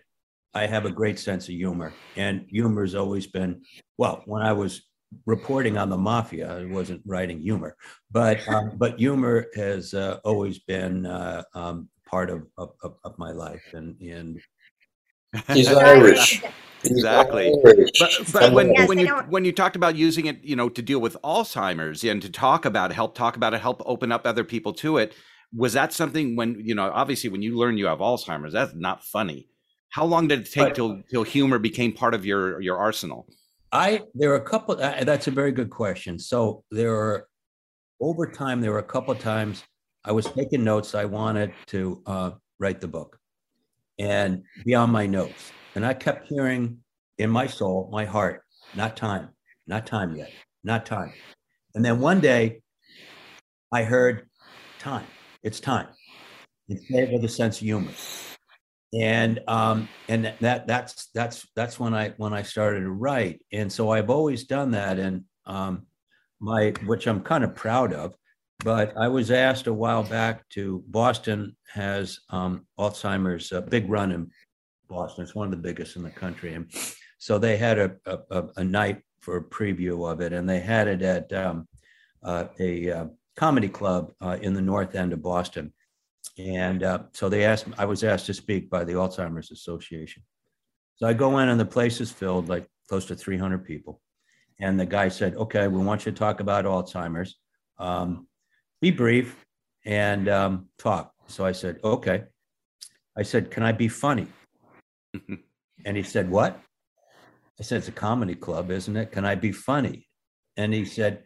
[0.54, 1.94] I have a great sense of humor.
[2.18, 3.62] And humor has always been,
[3.98, 4.82] well, when I was
[5.26, 6.58] reporting on the mafia.
[6.58, 7.76] I wasn't writing humor,
[8.12, 13.32] but um, but humor has uh, always been uh, um, part of, of, of my
[13.32, 14.39] life, and and
[15.52, 16.43] he's Irish.
[16.86, 17.89] Exactly, Irish.
[17.99, 20.82] but, but when, yes, when you when you talked about using it, you know, to
[20.82, 24.28] deal with Alzheimer's and to talk about it, help talk about it, help open up
[24.28, 25.15] other people to it,
[25.56, 29.04] was that something when you know, obviously, when you learn you have Alzheimer's, that's not
[29.04, 29.47] funny.
[29.89, 33.26] How long did it take but, till till humor became part of your your arsenal?
[33.71, 34.80] I there are a couple.
[34.80, 36.19] Uh, that's a very good question.
[36.19, 37.28] So there are
[37.99, 39.63] over time there were a couple times
[40.06, 40.96] I was taking notes.
[40.96, 43.18] I wanted to uh, write the book,
[44.00, 46.80] and beyond my notes, and I kept hearing
[47.18, 48.44] in my soul, my heart,
[48.76, 49.30] not time,
[49.68, 50.32] not time yet,
[50.63, 51.13] not time.
[51.76, 52.62] And then one day,
[53.72, 54.30] I heard
[54.80, 55.08] time.
[55.42, 55.88] It's time.
[56.70, 57.92] Instead with a sense of humor
[58.94, 63.72] and um, and that that's that's that's when I when I started to write, and
[63.72, 65.88] so I've always done that, and um,
[66.39, 68.16] my which I'm kind of proud of.
[68.63, 74.12] But I was asked a while back to Boston has um, Alzheimer's a big run
[74.12, 74.30] in
[74.88, 75.23] Boston.
[75.23, 76.71] It's one of the biggest in the country, and
[77.17, 80.88] so they had a a, a night for a preview of it, and they had
[80.88, 81.67] it at um,
[82.23, 85.73] uh, a uh, comedy club uh, in the north end of Boston
[86.38, 90.23] and uh, so they asked, I was asked to speak by the Alzheimer's Association.
[90.95, 94.02] So I go in and the place is filled like close to 300 people.
[94.60, 97.36] And the guy said, okay, we want you to talk about Alzheimer's.
[97.78, 98.28] Um,
[98.84, 99.43] be brief
[99.86, 101.13] and um, talk.
[101.28, 102.24] So I said, okay.
[103.17, 104.28] I said, can I be funny?
[105.86, 106.60] and he said, what?
[107.60, 109.12] I said, it's a comedy club, isn't it?
[109.12, 110.08] Can I be funny?
[110.58, 111.24] And he said,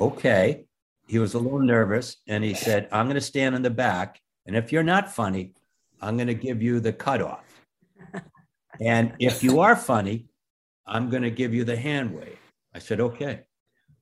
[0.00, 0.64] okay
[1.06, 4.20] he was a little nervous and he said, I'm going to stand in the back.
[4.46, 5.52] And if you're not funny,
[6.00, 7.44] I'm going to give you the cutoff.
[8.80, 10.26] and if you are funny,
[10.86, 12.38] I'm going to give you the hand wave.
[12.74, 13.40] I said, okay.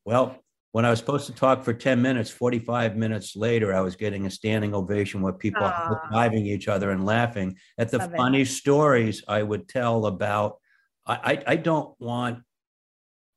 [0.04, 0.36] Well,
[0.72, 4.26] when I was supposed to talk for 10 minutes, 45 minutes later, I was getting
[4.26, 5.70] a standing ovation with people
[6.11, 8.48] driving each other and laughing at the Love funny it.
[8.48, 10.59] stories I would tell about.
[11.06, 12.40] I, I, don't want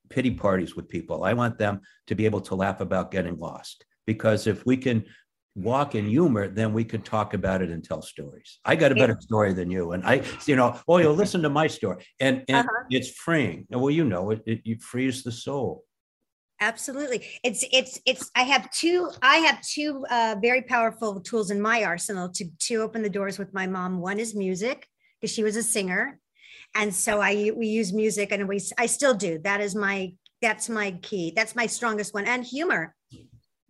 [0.10, 1.24] pity parties with people.
[1.24, 5.06] I want them to be able to laugh about getting lost because if we can
[5.56, 8.60] walk in humor, then we could talk about it and tell stories.
[8.64, 11.50] I got a better story than you, and I, you know, oh, you'll listen to
[11.50, 12.86] my story, and, and uh-huh.
[12.92, 13.66] it's freeing.
[13.70, 15.84] Well, you know, it, it, it frees the soul.
[16.64, 18.32] Absolutely, it's it's it's.
[18.36, 19.10] I have two.
[19.22, 23.38] I have two uh, very powerful tools in my arsenal to to open the doors
[23.38, 24.00] with my mom.
[24.00, 24.88] One is music
[25.20, 26.20] because she was a singer,
[26.76, 30.70] and so i we use music and we i still do that is my that's
[30.70, 32.96] my key that's my strongest one and humor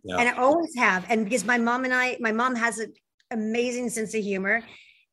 [0.02, 0.16] yeah.
[0.18, 2.92] and i always have and because my mom and i my mom has an
[3.30, 4.62] amazing sense of humor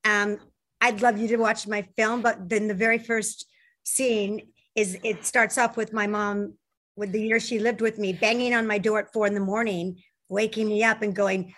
[0.06, 0.38] um
[0.82, 3.46] i'd love you to watch my film but then the very first
[3.84, 4.42] scene
[4.76, 6.54] is it starts off with my mom
[6.96, 9.40] with the year she lived with me banging on my door at four in the
[9.40, 11.54] morning waking me up and going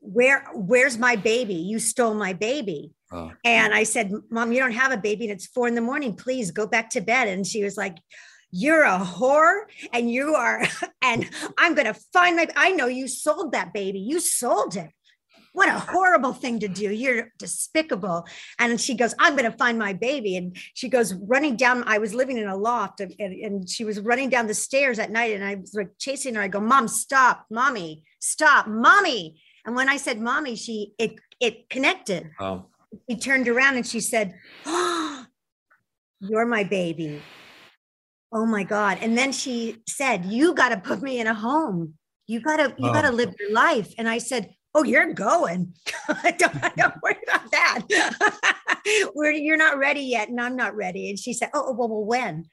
[0.00, 3.32] where where's my baby you stole my baby Oh.
[3.44, 6.14] And I said, Mom, you don't have a baby and it's four in the morning.
[6.14, 7.28] Please go back to bed.
[7.28, 7.96] And she was like,
[8.50, 9.62] You're a whore
[9.92, 10.62] and you are,
[11.02, 13.98] and I'm going to find my, I know you sold that baby.
[13.98, 14.90] You sold it.
[15.58, 16.92] What a horrible thing to do.
[16.92, 18.28] You're despicable.
[18.60, 20.36] And she goes, I'm going to find my baby.
[20.36, 21.82] And she goes running down.
[21.88, 25.10] I was living in a loft and, and she was running down the stairs at
[25.10, 25.34] night.
[25.34, 26.42] And I was like chasing her.
[26.42, 29.42] I go, Mom, stop, mommy, stop, mommy.
[29.66, 32.30] And when I said mommy, she, it, it connected.
[32.38, 32.66] Oh
[33.10, 35.26] She turned around and she said, oh,
[36.20, 37.20] You're my baby.
[38.30, 38.98] Oh my God.
[39.00, 41.94] And then she said, You got to put me in a home.
[42.28, 42.92] You got to, you oh.
[42.92, 43.92] got to live your life.
[43.98, 45.74] And I said, Oh, you're going.
[46.38, 48.54] Don't, don't worry about that.
[49.14, 51.10] We're, you're not ready yet, and I'm not ready.
[51.10, 52.44] And she said, Oh, well, well when?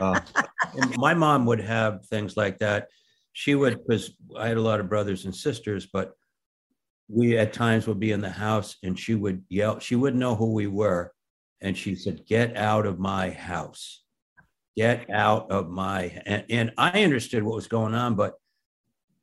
[0.00, 0.20] uh,
[0.96, 2.88] my mom would have things like that.
[3.34, 6.14] She would, because I had a lot of brothers and sisters, but
[7.08, 10.34] we at times would be in the house and she would yell, she wouldn't know
[10.34, 11.12] who we were.
[11.60, 14.02] And she said, Get out of my house.
[14.74, 16.22] Get out of my.
[16.24, 18.36] And, and I understood what was going on, but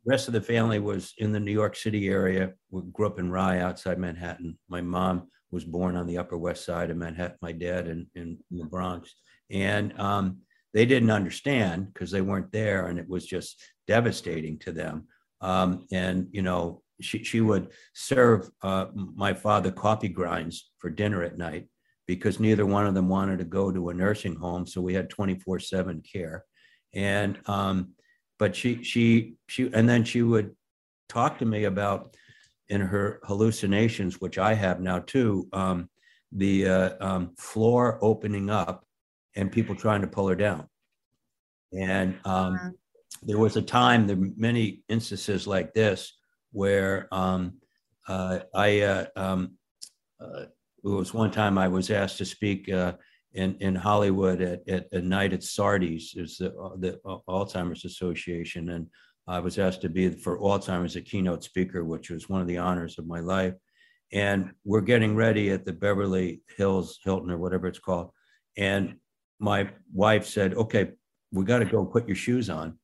[0.06, 2.54] rest of the family was in the New York City area.
[2.70, 4.58] We grew up in Rye outside Manhattan.
[4.68, 7.38] My mom was born on the Upper West Side of Manhattan.
[7.42, 9.14] My dad in, in, the Bronx.
[9.50, 10.38] And um,
[10.74, 15.08] they didn't understand because they weren't there and it was just devastating to them.
[15.42, 21.24] Um, and, you know, she, she would serve uh, my father coffee grinds for dinner
[21.24, 21.68] at night
[22.08, 24.66] because neither one of them wanted to go to a nursing home.
[24.66, 26.46] So we had 24 7 care.
[26.94, 27.94] And, um,
[28.42, 30.56] but she, she, she, and then she would
[31.08, 32.18] talk to me about
[32.70, 35.88] in her hallucinations, which I have now too, um,
[36.32, 38.84] the uh, um, floor opening up
[39.36, 40.66] and people trying to pull her down.
[41.72, 42.74] And um,
[43.22, 46.12] there was a time, there were many instances like this
[46.52, 47.60] where um,
[48.08, 49.52] uh, I, uh, um,
[50.20, 50.46] uh,
[50.84, 52.94] it was one time I was asked to speak uh,
[53.34, 57.86] in, in Hollywood at, at a night at Sardi's, it's the, uh, the uh, Alzheimer's
[57.86, 58.70] Association.
[58.70, 58.88] And
[59.28, 62.58] I was asked to be for Alzheimer's a keynote speaker, which was one of the
[62.58, 63.54] honors of my life.
[64.12, 68.12] And we're getting ready at the Beverly Hills Hilton or whatever it's called.
[68.58, 68.96] And
[69.40, 70.92] my wife said, okay,
[71.32, 72.78] we got to go put your shoes on.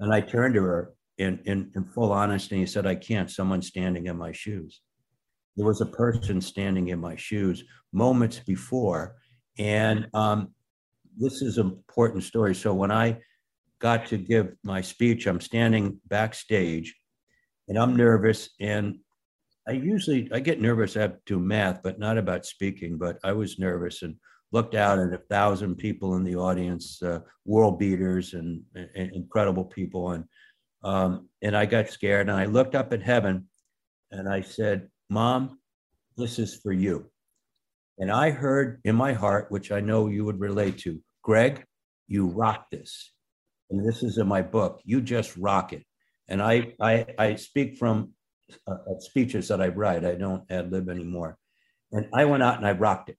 [0.00, 3.30] And I turned to her in, in, in full honesty and said, I can't.
[3.30, 4.80] Someone's standing in my shoes.
[5.56, 9.16] There was a person standing in my shoes moments before.
[9.58, 10.54] And um,
[11.16, 12.54] this is an important story.
[12.54, 13.18] So when I
[13.80, 16.94] got to give my speech, I'm standing backstage
[17.68, 18.50] and I'm nervous.
[18.60, 18.98] And
[19.68, 22.98] I usually I get nervous have to math, but not about speaking.
[22.98, 24.16] But I was nervous and
[24.52, 29.64] looked out at a thousand people in the audience, uh, world beaters and, and, incredible
[29.64, 30.12] people.
[30.12, 30.24] And,
[30.82, 33.48] um, and I got scared and I looked up at heaven
[34.10, 35.58] and I said, Mom,
[36.16, 37.10] this is for you.
[38.00, 41.64] And I heard in my heart, which I know you would relate to, Greg,
[42.08, 43.12] you rock this.
[43.70, 44.80] And this is in my book.
[44.84, 45.84] You just rock it.
[46.26, 48.12] And I, I, I speak from
[48.66, 50.04] uh, speeches that I write.
[50.04, 51.36] I don't ad lib anymore.
[51.92, 53.16] And I went out and I rocked it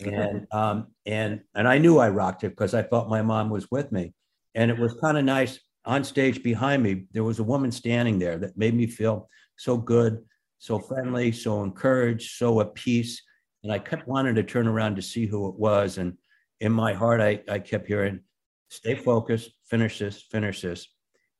[0.00, 3.70] and um, and and I knew I rocked it because I felt my mom was
[3.70, 4.14] with me,
[4.54, 7.04] and it was kind of nice on stage behind me.
[7.12, 10.24] There was a woman standing there that made me feel so good,
[10.58, 13.22] so friendly, so encouraged, so at peace,
[13.62, 16.16] and I kept wanting to turn around to see who it was, and
[16.60, 18.20] in my heart, I I kept hearing,
[18.68, 20.88] "Stay focused, finish this, finish this,"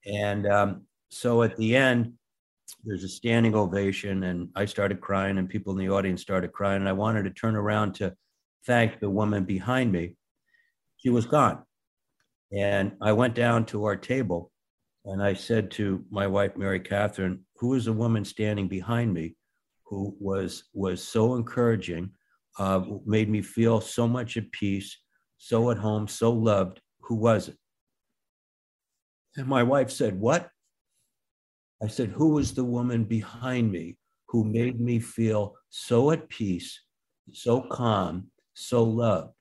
[0.07, 2.15] and um, so at the end.
[2.85, 6.83] There's a standing ovation, and I started crying, and people in the audience started crying.
[6.83, 8.15] And I wanted to turn around to
[8.67, 10.17] thank the woman behind me.
[10.99, 11.63] She was gone.
[12.53, 14.53] And I went down to our table
[15.05, 19.37] and I said to my wife, Mary Catherine, who is the woman standing behind me
[19.89, 22.11] who was, was so encouraging,
[22.59, 24.97] uh, made me feel so much at peace,
[25.39, 26.81] so at home, so loved.
[27.03, 27.57] Who was it?
[29.37, 30.51] And my wife said, What?
[31.83, 33.97] I said, Who was the woman behind me
[34.29, 36.81] who made me feel so at peace,
[37.33, 39.33] so calm, so loved.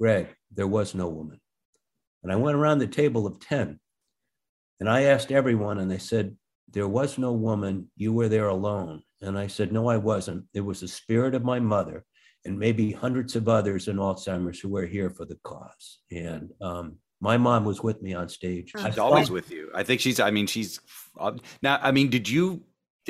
[0.00, 1.40] Greg, there was no woman.
[2.22, 3.78] And I went around the table of 10
[4.78, 6.36] and I asked everyone, and they said,
[6.72, 7.90] There was no woman.
[7.96, 9.02] You were there alone.
[9.20, 10.44] And I said, No, I wasn't.
[10.54, 12.04] It was the spirit of my mother
[12.44, 15.98] and maybe hundreds of others in Alzheimer's who were here for the cause.
[16.10, 18.72] And um, my mom was with me on stage.
[18.82, 19.70] She's always with you.
[19.74, 20.80] I think she's, I mean, she's
[21.18, 22.62] uh, now, I mean, did you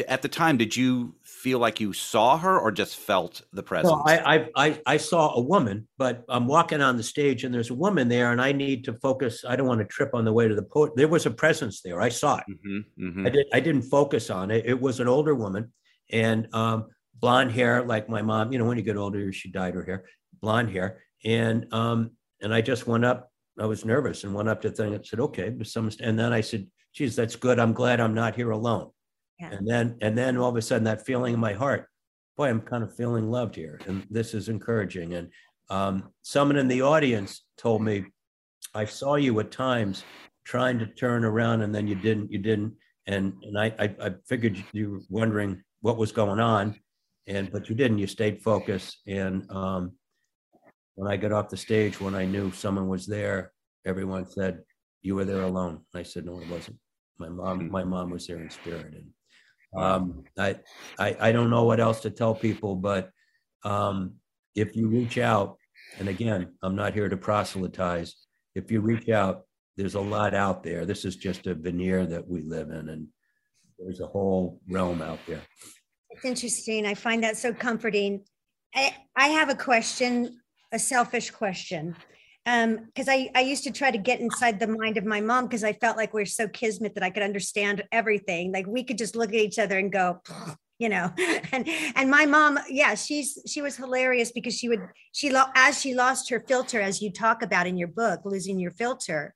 [0.08, 3.91] at the time did you feel like you saw her or just felt the presence
[3.91, 7.70] no, I, I i saw a woman but i'm walking on the stage and there's
[7.70, 10.32] a woman there and i need to focus i don't want to trip on the
[10.34, 12.45] way to the podium there was a presence there i saw it.
[12.51, 13.26] Mm-hmm, mm-hmm.
[13.26, 15.72] i did i didn't focus on it it was an older woman
[16.12, 16.88] and um,
[17.18, 20.05] blonde hair like my mom you know when you get older she dyed her hair
[20.43, 22.11] blonde hair and um
[22.43, 25.07] and i just went up i was nervous and went up to the thing and
[25.07, 28.34] said okay but some and then i said geez that's good i'm glad i'm not
[28.34, 28.91] here alone
[29.41, 29.51] yeah.
[29.53, 31.88] And then and then all of a sudden that feeling in my heart,
[32.36, 33.80] boy, I'm kind of feeling loved here.
[33.86, 35.14] And this is encouraging.
[35.14, 35.28] And
[35.70, 38.05] um, someone in the audience told me,
[38.74, 40.05] I saw you at times
[40.45, 42.74] trying to turn around and then you didn't, you didn't.
[43.07, 46.76] And and I I, I figured you were wondering what was going on.
[47.26, 47.99] and but you didn't.
[47.99, 48.99] You stayed focused.
[49.07, 49.93] And um,
[50.97, 53.53] when I got off the stage, when I knew someone was there,
[53.86, 54.61] everyone said,
[55.03, 56.78] "You were there alone." I said, "No, it wasn't.
[57.18, 57.70] My mom, hmm.
[57.70, 59.09] my mom was there in spirit." And
[59.76, 60.56] um, I,
[60.98, 63.10] I, I don't know what else to tell people, but
[63.64, 64.14] um,
[64.54, 65.56] if you reach out,
[65.98, 68.14] and again, I'm not here to proselytize.
[68.54, 69.42] If you reach out,
[69.76, 70.84] there's a lot out there.
[70.84, 73.06] This is just a veneer that we live in, and
[73.78, 75.42] there's a whole realm out there.
[76.10, 76.86] It's interesting.
[76.86, 78.24] I find that so comforting.
[78.74, 80.40] I, I have a question,
[80.72, 81.96] a selfish question.
[82.47, 85.47] Um, because I, I used to try to get inside the mind of my mom
[85.47, 88.51] because I felt like we are so kismet that I could understand everything.
[88.51, 90.22] Like we could just look at each other and go,
[90.80, 91.12] you know
[91.53, 94.80] and and my mom yeah she's she was hilarious because she would
[95.12, 98.59] she lo- as she lost her filter as you talk about in your book losing
[98.59, 99.34] your filter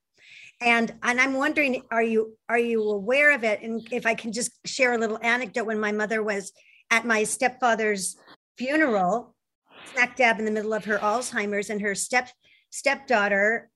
[0.59, 4.33] and and i'm wondering are you are you aware of it and if i can
[4.33, 6.51] just share a little anecdote when my mother was
[6.91, 8.17] at my stepfather's
[8.57, 9.35] funeral
[9.93, 12.29] smack dab in the middle of her alzheimer's and her step
[12.69, 13.69] stepdaughter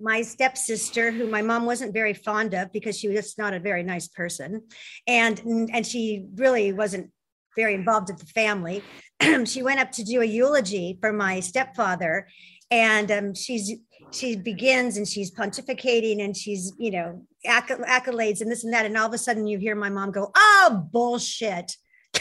[0.00, 3.82] my stepsister who my mom wasn't very fond of because she was not a very
[3.82, 4.62] nice person.
[5.06, 5.40] And
[5.72, 7.10] and she really wasn't
[7.56, 8.82] very involved with the family.
[9.46, 12.28] She went up to do a eulogy for my stepfather.
[12.70, 13.72] And um, she's
[14.12, 18.86] she begins and she's pontificating and she's you know acc- accolades and this and that.
[18.86, 21.76] And all of a sudden you hear my mom go oh bullshit.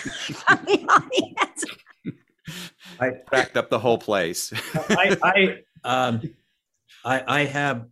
[3.00, 4.52] I backed up the whole place.
[4.89, 6.22] I, I um,
[7.04, 7.86] I, I have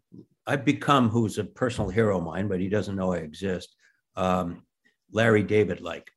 [0.48, 3.76] I've become who's a personal hero of mine, but he doesn't know I exist.
[4.16, 4.64] Um,
[5.12, 6.10] Larry David, like,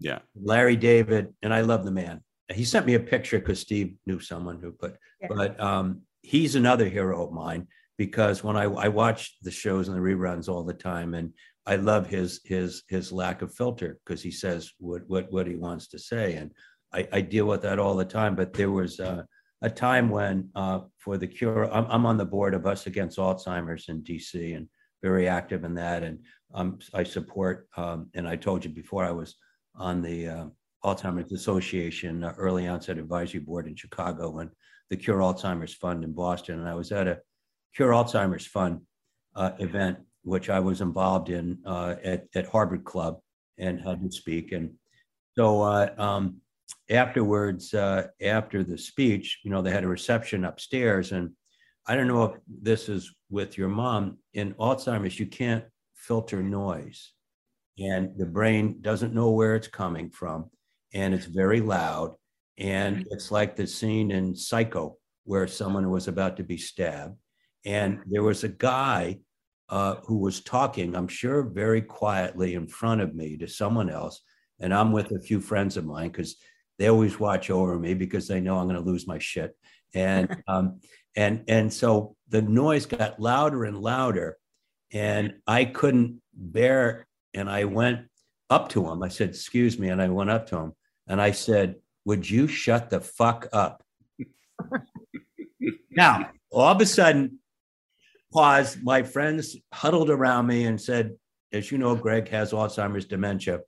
[0.00, 2.22] yeah, Larry David, and I love the man.
[2.52, 5.28] He sent me a picture because Steve knew someone who put, yeah.
[5.30, 7.66] but um, he's another hero of mine
[7.96, 11.32] because when I, I watch the shows and the reruns all the time, and
[11.66, 15.56] I love his his his lack of filter because he says what what what he
[15.56, 16.50] wants to say, and
[16.92, 18.34] I, I deal with that all the time.
[18.34, 19.22] But there was uh,
[19.64, 23.16] a time when uh, for the cure, I'm, I'm, on the board of Us Against
[23.16, 24.68] Alzheimer's in DC and
[25.02, 26.02] very active in that.
[26.02, 26.18] And
[26.52, 29.36] um, I support, um, and I told you before, I was
[29.74, 30.46] on the uh,
[30.84, 34.50] Alzheimer's Association uh, Early Onset Advisory Board in Chicago and
[34.90, 36.58] the Cure Alzheimer's Fund in Boston.
[36.58, 37.20] And I was at a
[37.74, 38.82] Cure Alzheimer's Fund
[39.34, 43.18] uh, event, which I was involved in uh, at, at Harvard Club
[43.56, 44.52] and had to speak.
[44.52, 44.74] And
[45.38, 46.42] so uh, um,
[46.90, 51.12] afterwards, uh, after the speech, you know, they had a reception upstairs.
[51.12, 51.30] And
[51.86, 54.18] I don't know if this is with your mom.
[54.32, 57.12] In Alzheimer's, you can't filter noise,
[57.78, 60.50] and the brain doesn't know where it's coming from,
[60.92, 62.14] and it's very loud.
[62.58, 63.08] And mm-hmm.
[63.10, 67.16] it's like the scene in Psycho where someone was about to be stabbed.
[67.64, 69.18] And there was a guy
[69.70, 74.20] uh, who was talking, I'm sure, very quietly in front of me to someone else.
[74.60, 76.36] And I'm with a few friends of mine because
[76.78, 79.56] they always watch over me because they know I'm going to lose my shit.
[79.94, 80.80] And um,
[81.16, 84.36] and and so the noise got louder and louder,
[84.92, 87.06] and I couldn't bear.
[87.32, 88.06] And I went
[88.50, 89.02] up to him.
[89.02, 90.72] I said, "Excuse me," and I went up to him
[91.06, 93.82] and I said, "Would you shut the fuck up?"
[95.90, 97.38] now, all of a sudden,
[98.32, 98.76] pause.
[98.82, 101.16] My friends huddled around me and said,
[101.52, 103.60] "As you know, Greg has Alzheimer's dementia."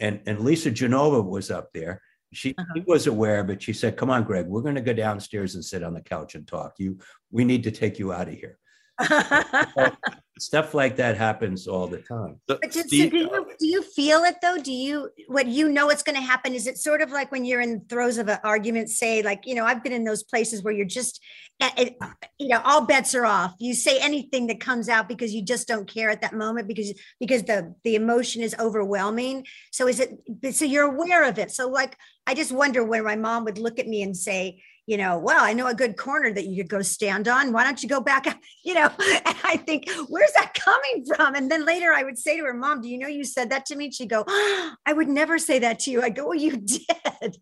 [0.00, 2.02] And, and Lisa Genova was up there
[2.36, 2.80] she, uh-huh.
[2.86, 5.82] was aware, but she said, "Come on, Greg, we're going to go downstairs and sit
[5.82, 6.74] on the couch and talk.
[6.78, 6.98] You,
[7.30, 8.58] we need to take you out of here."
[10.38, 12.40] stuff like that happens all the time.
[12.46, 14.58] But do, so do, you, do you feel it though?
[14.58, 16.54] Do you what you know it's going to happen?
[16.54, 18.90] Is it sort of like when you're in the throes of an argument?
[18.90, 21.20] Say like you know I've been in those places where you're just
[21.60, 21.90] eh,
[22.38, 23.54] you know all bets are off.
[23.58, 26.92] You say anything that comes out because you just don't care at that moment because
[27.20, 29.46] because the the emotion is overwhelming.
[29.72, 31.50] So is it so you're aware of it?
[31.50, 31.96] So like
[32.26, 35.42] I just wonder when my mom would look at me and say you know, well,
[35.42, 37.52] I know a good corner that you could go stand on.
[37.52, 38.24] Why don't you go back?
[38.66, 38.88] You know,
[39.26, 41.34] and I think, where's that coming from?
[41.34, 43.66] And then later I would say to her, Mom, do you know you said that
[43.66, 43.84] to me?
[43.84, 46.00] And she'd go, oh, I would never say that to you.
[46.00, 47.36] I go, Well, you did.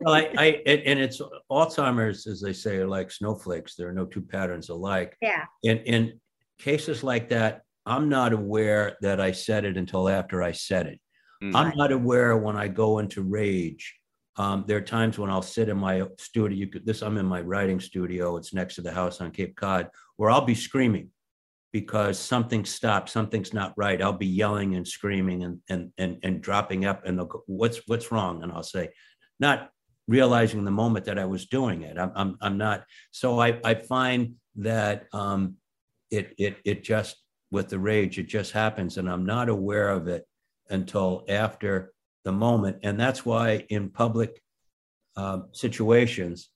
[0.00, 3.76] well, I, I, and it's Alzheimer's, as they say, are like snowflakes.
[3.76, 5.16] There are no two patterns alike.
[5.22, 5.44] Yeah.
[5.64, 6.20] And in
[6.58, 11.00] cases like that, I'm not aware that I said it until after I said it.
[11.40, 11.54] Mm-hmm.
[11.54, 13.94] I'm not aware when I go into rage
[14.36, 16.56] um, there are times when I'll sit in my studio.
[16.56, 18.36] You could, this I'm in my writing studio.
[18.36, 21.10] It's next to the house on Cape Cod, where I'll be screaming
[21.72, 24.02] because something stopped, something's not right.
[24.02, 27.80] I'll be yelling and screaming and and and, and dropping up, and they'll go, "What's
[27.86, 28.90] what's wrong?" And I'll say,
[29.38, 29.70] not
[30.08, 31.96] realizing the moment that I was doing it.
[31.96, 32.84] I'm I'm, I'm not.
[33.12, 35.56] So I I find that um,
[36.10, 37.16] it it it just
[37.52, 40.26] with the rage it just happens, and I'm not aware of it
[40.70, 41.93] until after
[42.24, 42.78] the moment.
[42.82, 44.42] And that's why in public
[45.16, 46.48] uh, situations,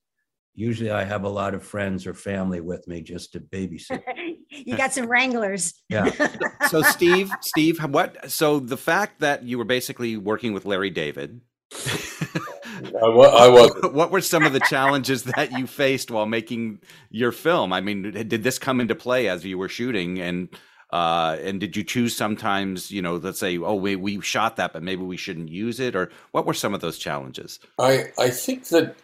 [0.54, 4.02] usually I have a lot of friends or family with me just to babysit.
[4.50, 5.74] you got some wranglers.
[5.88, 6.10] Yeah.
[6.68, 8.30] so Steve, Steve, what?
[8.30, 11.40] So the fact that you were basically working with Larry David.
[11.72, 13.70] I, I was.
[13.92, 17.72] What were some of the challenges that you faced while making your film?
[17.72, 20.48] I mean, did this come into play as you were shooting, and
[20.90, 24.72] uh, and did you choose sometimes, you know, let's say, oh, we we shot that,
[24.72, 27.60] but maybe we shouldn't use it, or what were some of those challenges?
[27.78, 28.96] I I think that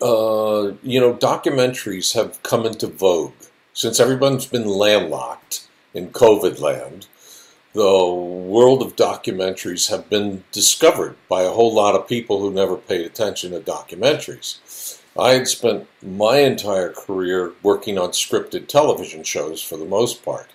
[0.00, 3.32] uh, you know documentaries have come into vogue
[3.72, 7.06] since everyone's been landlocked in COVID land
[7.74, 12.76] the world of documentaries have been discovered by a whole lot of people who never
[12.76, 15.00] paid attention to documentaries.
[15.18, 20.50] I had spent my entire career working on scripted television shows for the most part,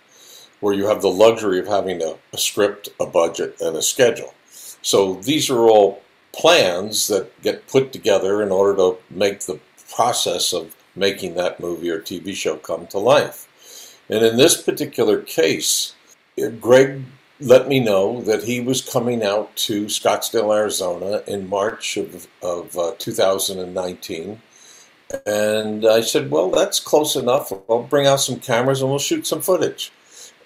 [0.59, 4.33] where you have the luxury of having a, a script, a budget, and a schedule.
[4.81, 6.01] So these are all
[6.33, 9.59] plans that get put together in order to make the
[9.93, 13.99] process of making that movie or TV show come to life.
[14.09, 15.93] And in this particular case,
[16.59, 17.03] Greg
[17.39, 22.77] let me know that he was coming out to Scottsdale, Arizona in March of, of
[22.77, 24.41] uh, 2019.
[25.25, 27.53] And I said, Well, that's close enough.
[27.69, 29.91] I'll bring out some cameras and we'll shoot some footage.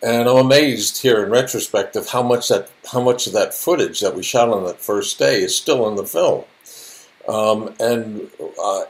[0.04, 4.00] And I'm amazed here in retrospect of how much that how much of that footage
[4.00, 6.44] that we shot on that first day is still in the film.
[7.28, 8.84] Um, and uh,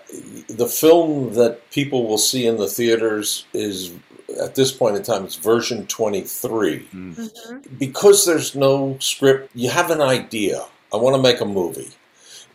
[0.47, 3.93] the film that people will see in the theaters is
[4.41, 6.80] at this point in time, it's version 23.
[6.80, 7.76] Mm-hmm.
[7.78, 10.66] Because there's no script, you have an idea.
[10.93, 11.91] I want to make a movie.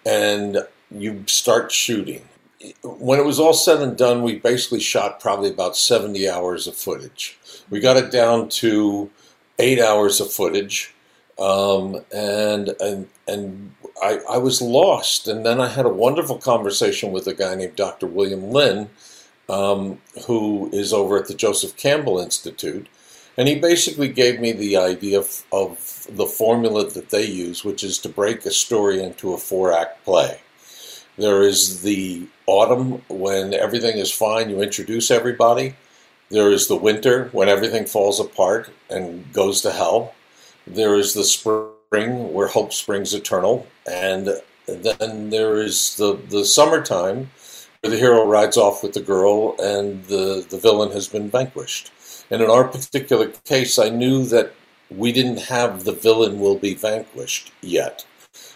[0.05, 2.23] And you start shooting.
[2.83, 6.77] When it was all said and done, we basically shot probably about 70 hours of
[6.77, 7.39] footage.
[7.69, 9.11] We got it down to
[9.59, 10.95] eight hours of footage.
[11.39, 15.29] Um, and and and I, I was lost.
[15.29, 18.07] And then I had a wonderful conversation with a guy named Dr.
[18.07, 18.89] William Lynn,
[19.49, 22.89] um, who is over at the Joseph Campbell Institute.
[23.39, 27.85] And he basically gave me the idea of, of the formula that they use, which
[27.85, 30.41] is to break a story into a four act play.
[31.19, 35.75] There is the autumn when everything is fine, you introduce everybody.
[36.31, 40.14] There is the winter when everything falls apart and goes to hell.
[40.67, 43.67] There is the spring where hope springs eternal.
[43.91, 44.29] And
[44.67, 47.31] then there is the, the summertime
[47.81, 51.93] where the hero rides off with the girl and the, the villain has been vanquished.
[52.31, 54.53] And in our particular case, I knew that
[54.91, 58.05] we didn't have the villain will be vanquished yet.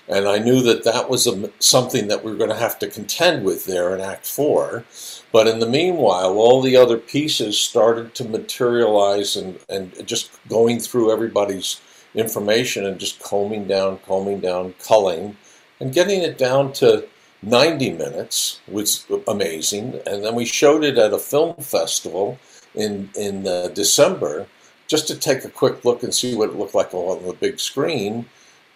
[0.09, 2.89] And I knew that that was a, something that we were going to have to
[2.89, 4.85] contend with there in Act 4.
[5.33, 10.81] But in the meanwhile, all the other pieces started to materialize and, and just going
[10.81, 11.81] through everybody's
[12.15, 15.37] information and just combing down, combing down, culling,
[15.79, 17.07] and getting it down to
[17.43, 20.01] 90 minutes, was amazing.
[20.07, 22.39] And then we showed it at a film festival
[22.75, 24.47] in, in uh, December
[24.89, 27.61] just to take a quick look and see what it looked like on the big
[27.61, 28.27] screen.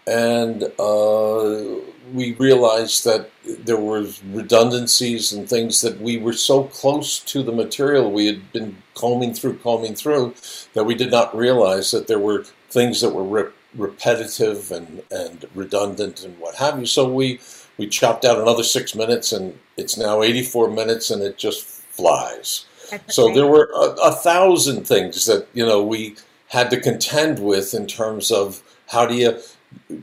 [0.06, 1.80] And uh,
[2.12, 7.52] we realized that there were redundancies and things that we were so close to the
[7.52, 10.34] material we had been combing through, combing through,
[10.74, 15.46] that we did not realize that there were things that were re- repetitive and, and
[15.54, 16.86] redundant and what have you.
[16.86, 17.40] So we
[17.76, 22.66] we chopped out another six minutes, and it's now 84 minutes, and it just flies.
[23.08, 26.16] so there were a, a, thousand things that you know we
[26.48, 29.38] had to contend with in terms of how do you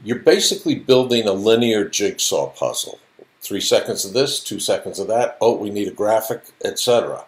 [0.03, 2.99] you're basically building a linear jigsaw puzzle.
[3.41, 7.26] Three seconds of this two seconds of that oh we need a graphic etc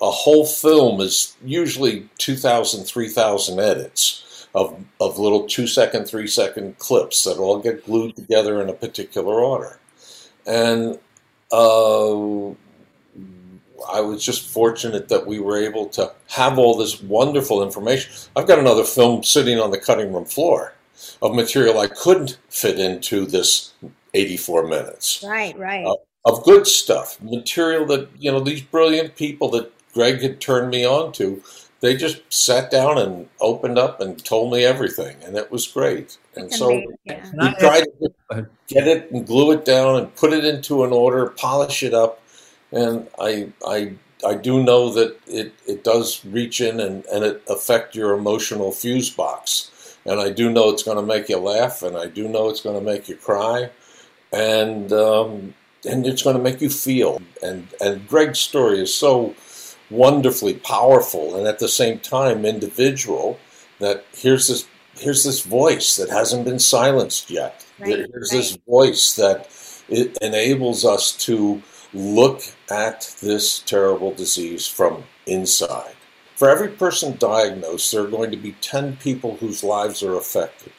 [0.00, 4.26] a whole film is usually 2000 3000 edits
[4.56, 8.72] of, of little two second three second clips that all get glued together in a
[8.72, 9.78] particular order.
[10.46, 10.98] And
[11.52, 12.48] uh,
[13.92, 18.10] I was just fortunate that we were able to have all this wonderful information.
[18.34, 20.72] I've got another film sitting on the cutting room floor
[21.22, 23.72] of material I couldn't fit into this
[24.14, 25.24] 84 minutes.
[25.26, 25.84] Right, right.
[25.84, 30.70] Uh, of good stuff, material that, you know, these brilliant people that Greg had turned
[30.70, 31.42] me on to
[31.80, 36.18] they just sat down and opened up and told me everything, and it was great.
[36.34, 37.24] And so yeah.
[37.32, 41.28] we tried to get it and glue it down and put it into an order,
[41.28, 42.22] polish it up,
[42.72, 43.92] and I I
[44.26, 48.72] I do know that it, it does reach in and, and it affect your emotional
[48.72, 49.70] fuse box.
[50.06, 52.60] And I do know it's going to make you laugh, and I do know it's
[52.60, 53.70] going to make you cry,
[54.32, 55.54] and um,
[55.88, 57.20] and it's going to make you feel.
[57.42, 59.34] And and Greg's story is so
[59.88, 63.38] wonderfully powerful and at the same time individual
[63.78, 64.66] that here's this
[64.98, 68.38] here's this voice that hasn't been silenced yet Right, There's right.
[68.38, 69.48] this voice that
[69.88, 75.95] it enables us to look at this terrible disease from inside.
[76.36, 80.72] For every person diagnosed, there are going to be 10 people whose lives are affected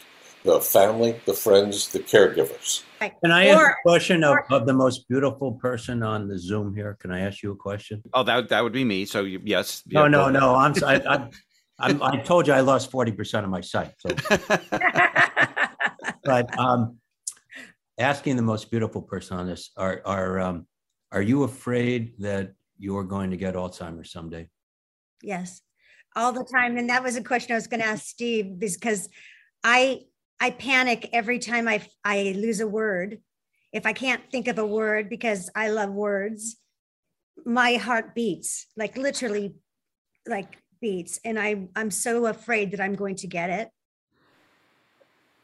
[0.44, 2.84] the family, the friends, the caregivers.
[3.00, 6.96] Can I ask a question of, of the most beautiful person on the Zoom here?
[7.02, 8.02] Can I ask you a question?
[8.14, 9.06] Oh, that that would be me.
[9.06, 9.84] So you, yes.
[9.88, 10.56] No, yeah, no, no.
[10.56, 11.30] I'm, I, I,
[11.80, 13.94] I'm, I told you I lost forty percent of my sight.
[14.00, 14.10] So.
[16.24, 16.98] but um,
[17.98, 20.66] asking the most beautiful person on this are are um,
[21.12, 24.50] are you afraid that you're going to get Alzheimer's someday?
[25.22, 25.62] Yes,
[26.16, 26.78] all the time.
[26.78, 29.10] And that was a question I was going to ask Steve because
[29.64, 30.02] I
[30.40, 33.20] I panic every time I I lose a word.
[33.74, 36.58] If I can't think of a word because I love words,
[37.46, 39.56] my heart beats like literally
[40.28, 43.70] like beats and I I'm so afraid that I'm going to get it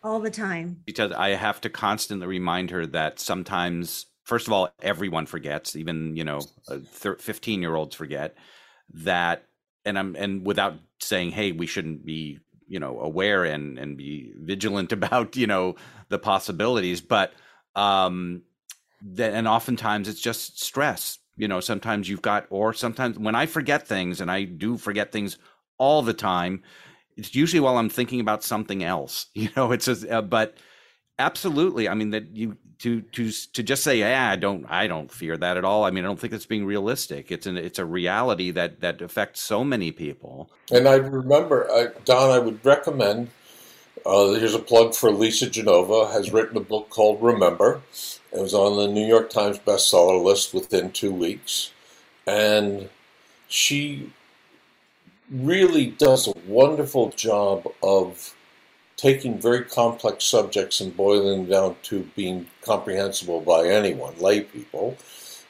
[0.04, 0.82] all the time.
[0.86, 6.16] Because I have to constantly remind her that sometimes first of all everyone forgets, even,
[6.16, 6.42] you know,
[6.90, 8.36] 15 year olds forget
[8.94, 9.46] that
[9.86, 14.34] and I'm and without saying hey, we shouldn't be you know aware and and be
[14.38, 15.76] vigilant about you know
[16.10, 17.34] the possibilities but
[17.76, 18.42] um
[19.02, 23.46] that and oftentimes it's just stress you know sometimes you've got or sometimes when i
[23.46, 25.38] forget things and i do forget things
[25.78, 26.62] all the time
[27.18, 30.58] it's usually while i'm thinking about something else you know it's just uh, but
[31.20, 35.12] absolutely i mean that you to to to just say yeah i don't i don't
[35.12, 35.86] fear that at all.
[35.86, 37.32] I mean i don't think it's being realistic.
[37.32, 40.50] It's an it's a reality that that affects so many people.
[40.72, 43.30] And i remember I, don i would recommend
[44.06, 47.82] uh, here's a plug for lisa genova has written a book called remember.
[48.32, 51.72] It was on the new york times bestseller list within two weeks.
[52.26, 52.90] And
[53.48, 54.12] she
[55.30, 58.36] really does a wonderful job of
[59.04, 64.96] taking very complex subjects and boiling them down to being comprehensible by anyone, lay people.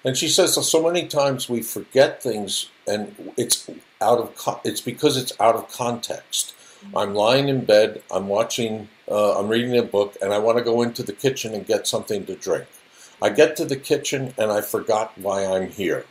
[0.03, 3.69] And she says so many times we forget things, and it's
[4.01, 6.55] out of it's because it's out of context.
[6.55, 6.97] Mm-hmm.
[6.97, 10.63] I'm lying in bed, I'm watching, uh, I'm reading a book, and I want to
[10.63, 12.65] go into the kitchen and get something to drink.
[13.21, 16.05] I get to the kitchen and I forgot why I'm here.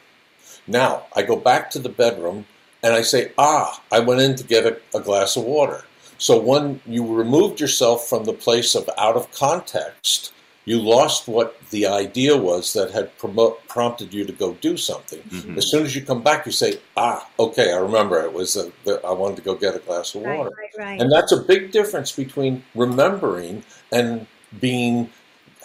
[0.68, 2.46] Now I go back to the bedroom
[2.84, 5.84] and I say, Ah, I went in to get a, a glass of water.
[6.22, 10.32] So when you removed yourself from the place of out of context,
[10.64, 15.18] you lost what the idea was that had promote, prompted you to go do something.
[15.18, 15.58] Mm-hmm.
[15.58, 18.20] As soon as you come back, you say, "Ah, okay, I remember.
[18.20, 20.86] It was a, the, I wanted to go get a glass of water." Right, right,
[20.86, 21.00] right.
[21.00, 24.24] And that's a big difference between remembering and
[24.60, 25.10] being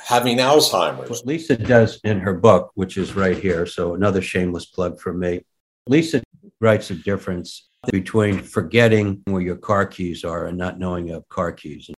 [0.03, 1.07] having Alzheimer's.
[1.07, 5.13] What Lisa does in her book, which is right here, so another shameless plug for
[5.13, 5.45] me.
[5.85, 6.23] Lisa
[6.59, 11.27] writes a difference between forgetting where your car keys are and not knowing you have
[11.29, 11.89] car keys.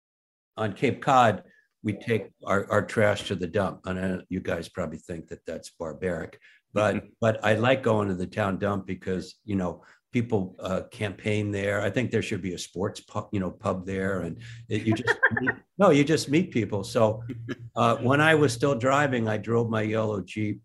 [0.56, 1.42] On Cape Cod,
[1.82, 3.80] we take our, our trash to the dump.
[3.86, 6.38] And you guys probably think that that's barbaric,
[6.72, 9.82] but but I like going to the town dump because you know
[10.12, 11.82] people uh, campaign there.
[11.82, 14.94] I think there should be a sports pub, you know pub there, and it, you
[14.94, 16.84] just meet, no, you just meet people.
[16.84, 17.22] So
[17.76, 20.60] uh, when I was still driving, I drove my yellow Jeep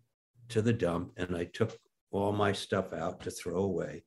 [0.50, 1.76] to the dump, and I took
[2.10, 4.04] all my stuff out to throw away.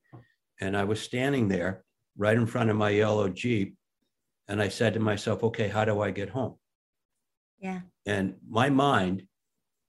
[0.60, 1.84] And I was standing there
[2.18, 3.76] right in front of my yellow Jeep.
[4.48, 6.56] And I said to myself, okay, how do I get home?
[7.60, 7.82] Yeah.
[8.06, 9.24] And my mind,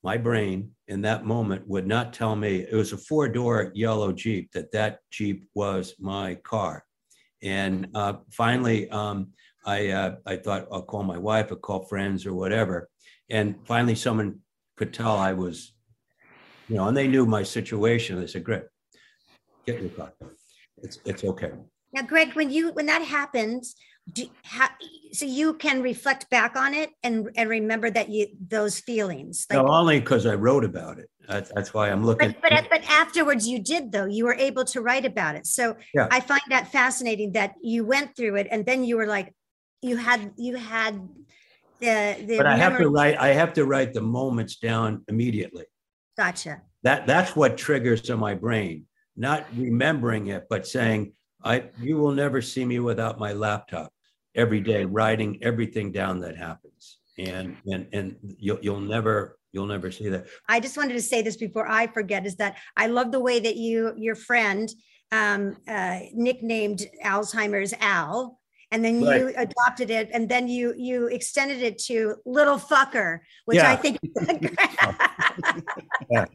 [0.03, 4.13] my brain in that moment would not tell me it was a four door yellow
[4.13, 6.85] Jeep, that that Jeep was my car.
[7.43, 9.29] And uh, finally, um,
[9.65, 12.89] I, uh, I thought I'll call my wife, I'll call friends or whatever.
[13.31, 14.41] And finally, someone
[14.77, 15.75] could tell I was,
[16.69, 18.19] you know, and they knew my situation.
[18.19, 18.63] They said, Great,
[19.67, 20.13] get your car
[20.83, 21.53] it's it's okay.
[21.93, 23.75] Now, Greg, when you when that happens,
[24.13, 24.75] do, ha,
[25.13, 29.47] so you can reflect back on it and and remember that you those feelings.
[29.51, 31.09] Like, no, only because I wrote about it.
[31.29, 32.35] That's, that's why I'm looking.
[32.41, 34.07] But, but but afterwards, you did though.
[34.07, 35.47] You were able to write about it.
[35.47, 36.09] So yeah.
[36.11, 39.35] I find that fascinating that you went through it and then you were like,
[39.83, 41.09] you had you had
[41.81, 42.37] the the.
[42.39, 43.19] But I have to write.
[43.19, 45.65] I have to write the moments down immediately.
[46.17, 46.63] Gotcha.
[46.83, 48.88] That that's what triggers in my brain
[49.19, 51.13] not remembering it, but saying,
[51.45, 53.93] I you will never see me without my laptop
[54.35, 56.99] every day, writing everything down that happens.
[57.19, 60.27] And and and you'll you'll never you'll never see that.
[60.49, 63.41] I just wanted to say this before I forget is that I love the way
[63.41, 64.69] that you your friend
[65.11, 68.39] um, uh, nicknamed Alzheimer's Al,
[68.71, 69.35] and then you right.
[69.37, 73.73] adopted it, and then you you extended it to little fucker, which yeah.
[73.73, 73.99] I think.
[76.11, 76.27] yeah.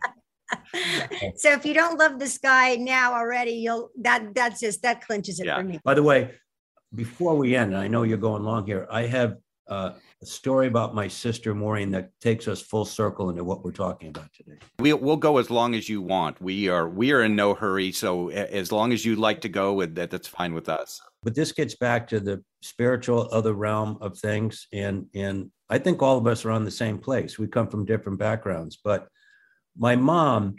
[1.36, 5.40] So if you don't love this guy now already, you'll that that's just that clinches
[5.40, 5.58] it yeah.
[5.58, 5.80] for me.
[5.84, 6.32] By the way,
[6.96, 8.88] before we end, I know you're going long here.
[8.90, 9.38] I have
[9.68, 9.92] uh,
[10.22, 14.10] a story about my sister Maureen that takes us full circle into what we're talking
[14.10, 14.58] about today.
[14.80, 16.42] We, we'll go as long as you want.
[16.42, 19.74] We are we are in no hurry, so as long as you'd like to go,
[19.74, 21.02] with that that's fine with us.
[21.24, 26.02] But this gets back to the spiritual other realm of things, and and I think
[26.02, 27.40] all of us are on the same place.
[27.40, 29.08] We come from different backgrounds, but
[29.78, 30.56] my mom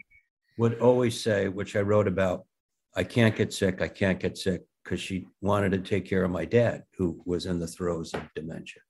[0.59, 2.47] would always say, which I wrote about,
[2.95, 6.31] I can't get sick, I can't get sick, because she wanted to take care of
[6.31, 8.83] my dad, who was in the throes of dementia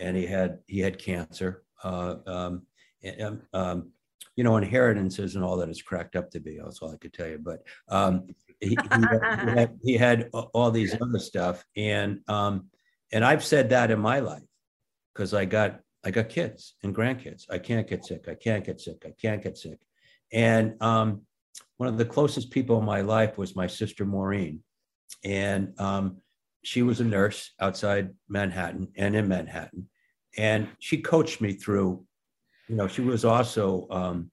[0.00, 1.62] and he had he had cancer.
[1.84, 2.62] Uh, um,
[3.02, 3.90] and, um,
[4.36, 6.58] you know, inheritance isn't all that it's cracked up to be.
[6.58, 7.38] That's all I could tell you.
[7.38, 8.26] But um,
[8.60, 12.66] he, he, had, he, had, all these other stuff, and um,
[13.12, 14.42] and I've said that in my life
[15.14, 17.44] because I got I got kids and grandkids.
[17.50, 18.26] I can't get sick.
[18.28, 19.04] I can't get sick.
[19.06, 19.78] I can't get sick.
[20.32, 21.22] And um,
[21.76, 24.62] one of the closest people in my life was my sister Maureen,
[25.24, 26.18] and um,
[26.62, 29.88] she was a nurse outside Manhattan and in Manhattan.
[30.38, 32.04] And she coached me through,
[32.68, 34.30] you know, she was also, um,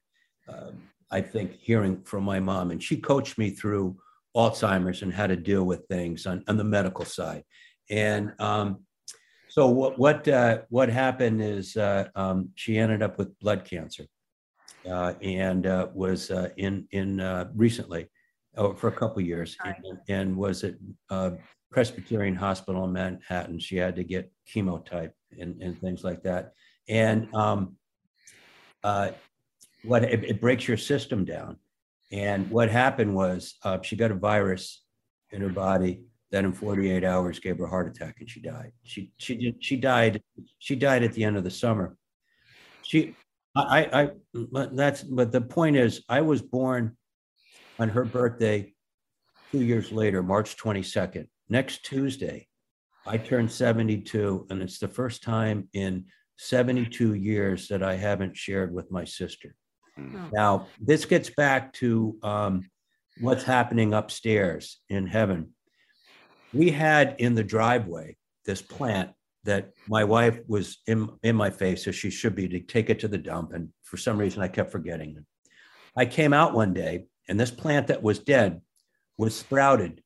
[0.48, 0.72] uh,
[1.10, 3.98] I think, hearing from my mom, and she coached me through
[4.36, 7.44] Alzheimer's and how to deal with things on, on the medical side.
[7.90, 8.84] And um,
[9.58, 14.06] so what what uh, what happened is uh, um, she ended up with blood cancer,
[14.88, 18.08] uh, and uh, was uh, in in uh, recently,
[18.56, 20.76] oh, for a couple years, and, and, was at
[21.72, 23.58] Presbyterian Hospital in Manhattan.
[23.58, 26.54] She had to get chemotype and, and things like that.
[26.88, 27.78] And um,
[28.84, 29.10] uh,
[29.84, 31.58] what it, it, breaks your system down.
[32.12, 34.84] And what happened was uh, she got a virus
[35.32, 38.72] in her body that in 48 hours gave her a heart attack and she died.
[38.84, 40.22] She she did, she died
[40.60, 41.96] she died at the end of the summer.
[42.82, 43.16] She
[43.56, 44.10] I I
[44.52, 46.98] but that's but the point is I was born
[47.80, 48.74] on her birthday
[49.52, 52.48] two years later, March 22nd next Tuesday,
[53.06, 56.06] I turned 72, and it's the first time in
[56.38, 59.56] 72 years that I haven't shared with my sister.
[59.98, 60.32] Mm.
[60.34, 62.70] Now, this gets back to um,
[63.20, 65.54] what's happening upstairs in heaven.
[66.54, 69.12] We had in the driveway this plant
[69.44, 73.00] that my wife was in, in my face, so she should be to take it
[73.00, 73.54] to the dump.
[73.54, 75.24] And for some reason, I kept forgetting it.
[75.96, 78.62] I came out one day, and this plant that was dead
[79.18, 80.02] was sprouted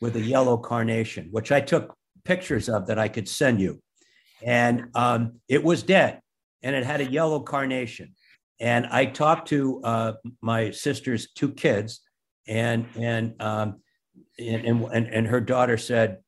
[0.00, 3.80] with a yellow carnation, which I took pictures of that I could send you.
[4.44, 6.20] And um, it was dead
[6.62, 8.14] and it had a yellow carnation.
[8.60, 12.00] And I talked to uh, my sister's two kids,
[12.46, 13.80] and and, um,
[14.38, 16.18] and and and her daughter said,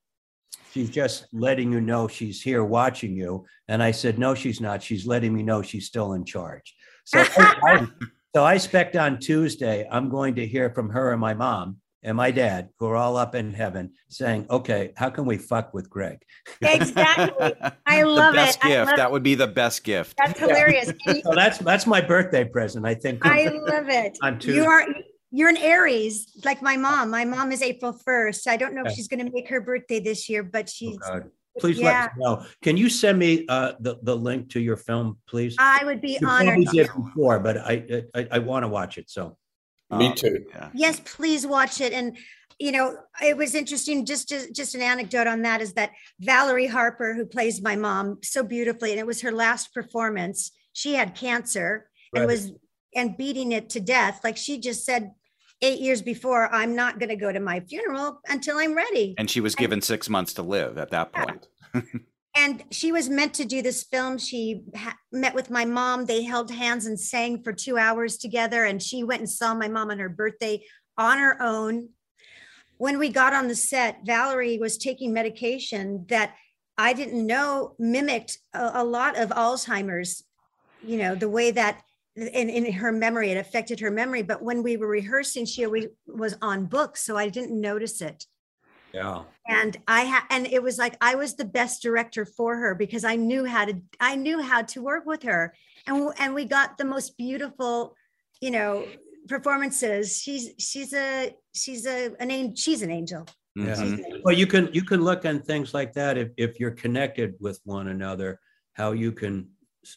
[0.72, 4.82] "She's just letting you know she's here watching you." And I said, "No, she's not.
[4.82, 6.74] She's letting me know she's still in charge."
[7.04, 7.86] So, I,
[8.34, 12.16] so I expect on Tuesday I'm going to hear from her and my mom, and
[12.16, 15.88] my dad, who are all up in heaven, saying, "Okay, how can we fuck with
[15.90, 16.22] Greg?"
[16.60, 17.54] Exactly.
[17.86, 18.68] I love the best it.
[18.68, 18.96] gift.
[18.96, 20.16] That would be the best gift.
[20.18, 20.92] That's hilarious.
[21.24, 22.86] so that's that's my birthday present.
[22.86, 23.24] I think.
[23.24, 24.18] I love it.
[24.22, 24.62] On Tuesday.
[24.62, 24.86] You are
[25.34, 27.10] you're an Aries, like my mom.
[27.10, 28.46] My mom is April first.
[28.46, 30.96] I don't know if she's going to make her birthday this year, but she's.
[31.04, 31.22] Oh
[31.58, 31.86] please yeah.
[31.86, 32.46] let us know.
[32.62, 35.56] Can you send me uh, the the link to your film, please?
[35.58, 36.62] I would be you honored.
[36.64, 39.10] Probably did before, but I I, I want to watch it.
[39.10, 39.36] So
[39.90, 40.44] me um, too.
[40.50, 40.70] Yeah.
[40.72, 41.92] Yes, please watch it.
[41.92, 42.16] And
[42.60, 44.06] you know, it was interesting.
[44.06, 48.18] Just, just just an anecdote on that is that Valerie Harper, who plays my mom
[48.22, 50.52] so beautifully, and it was her last performance.
[50.72, 52.20] She had cancer right.
[52.20, 52.52] and was
[52.94, 54.20] and beating it to death.
[54.22, 55.12] Like she just said
[55.62, 59.14] eight years before, I'm not going to go to my funeral until I'm ready.
[59.18, 61.48] And she was given and, six months to live at that point.
[61.74, 61.80] Yeah.
[62.36, 64.18] and she was meant to do this film.
[64.18, 66.06] She ha- met with my mom.
[66.06, 68.64] They held hands and sang for two hours together.
[68.64, 70.62] And she went and saw my mom on her birthday
[70.98, 71.90] on her own.
[72.76, 76.34] When we got on the set, Valerie was taking medication that
[76.76, 80.24] I didn't know mimicked a, a lot of Alzheimer's,
[80.82, 81.82] you know, the way that
[82.16, 84.22] in, in her memory, it affected her memory.
[84.22, 87.04] But when we were rehearsing, she always was on books.
[87.04, 88.26] So I didn't notice it.
[88.92, 89.22] Yeah.
[89.48, 93.04] And I had, and it was like I was the best director for her because
[93.04, 95.52] I knew how to, I knew how to work with her,
[95.86, 97.96] and and we got the most beautiful,
[98.40, 98.86] you know,
[99.26, 100.16] performances.
[100.22, 102.54] She's she's a she's a an angel.
[102.56, 103.26] She's an angel.
[103.56, 103.74] Yeah.
[103.74, 104.20] Mm-hmm.
[104.22, 107.60] Well, you can you can look on things like that if if you're connected with
[107.64, 108.38] one another,
[108.74, 109.48] how you can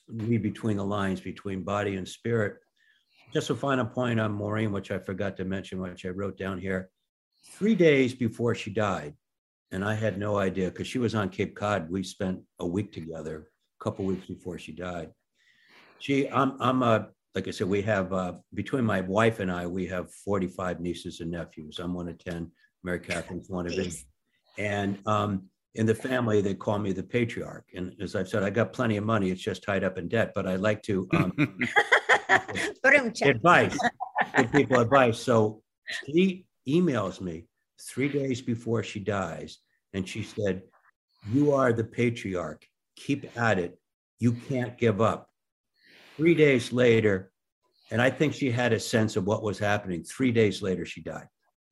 [0.08, 2.58] read between the lines between body and spirit.
[3.34, 6.60] Just a final point on Maureen, which I forgot to mention, which I wrote down
[6.60, 6.90] here
[7.54, 9.14] three days before she died,
[9.72, 11.90] and I had no idea because she was on Cape Cod.
[11.90, 15.12] We spent a week together, a couple weeks before she died.
[16.00, 19.68] She, I'm, I'm a, like I said, we have uh, between my wife and I,
[19.68, 21.80] we have 45 nieces and nephews.
[21.80, 22.52] I'm one of 10.
[22.84, 23.92] Mary Catherine's one of them.
[24.58, 27.66] And um, in the family, they call me the patriarch.
[27.76, 29.30] And as I've said, I got plenty of money.
[29.30, 31.34] It's just tied up in debt, but I like to um,
[33.22, 33.78] advice,
[34.36, 35.20] give people advice.
[35.20, 35.62] So
[36.06, 37.46] she emails me
[37.82, 39.60] three days before she dies,
[39.94, 40.64] and she said,
[41.32, 42.66] "You are the patriarch.
[42.96, 43.80] Keep at it.
[44.20, 45.30] You can't give up."
[46.16, 47.32] Three days later,
[47.92, 50.04] and I think she had a sense of what was happening.
[50.04, 51.28] Three days later, she died.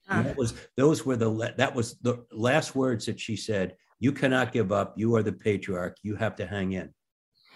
[0.07, 3.75] And that was those were the that was the last words that she said.
[3.99, 4.93] You cannot give up.
[4.97, 5.97] You are the patriarch.
[6.03, 6.93] You have to hang in.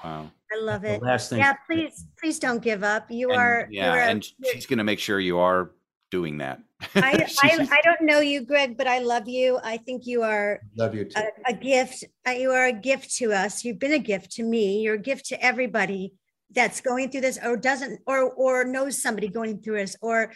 [0.03, 0.31] Wow.
[0.51, 1.01] I love The it.
[1.01, 3.05] last thing- Yeah, please, please don't give up.
[3.11, 3.67] You And- are.
[3.69, 5.71] yeah, you are, and she's going to make sure you are
[6.11, 6.59] doing that.
[6.95, 9.59] I, I, I don't know you, Greg, but I love you.
[9.63, 11.19] I think you are Love you too.
[11.19, 12.05] a, a gift.
[12.27, 13.63] Uh, You are a gift to us.
[13.65, 14.79] You've been a gift to me.
[14.81, 16.13] You're a gift to everybody
[16.51, 20.31] that's going through this or doesn't or or knows somebody going through this or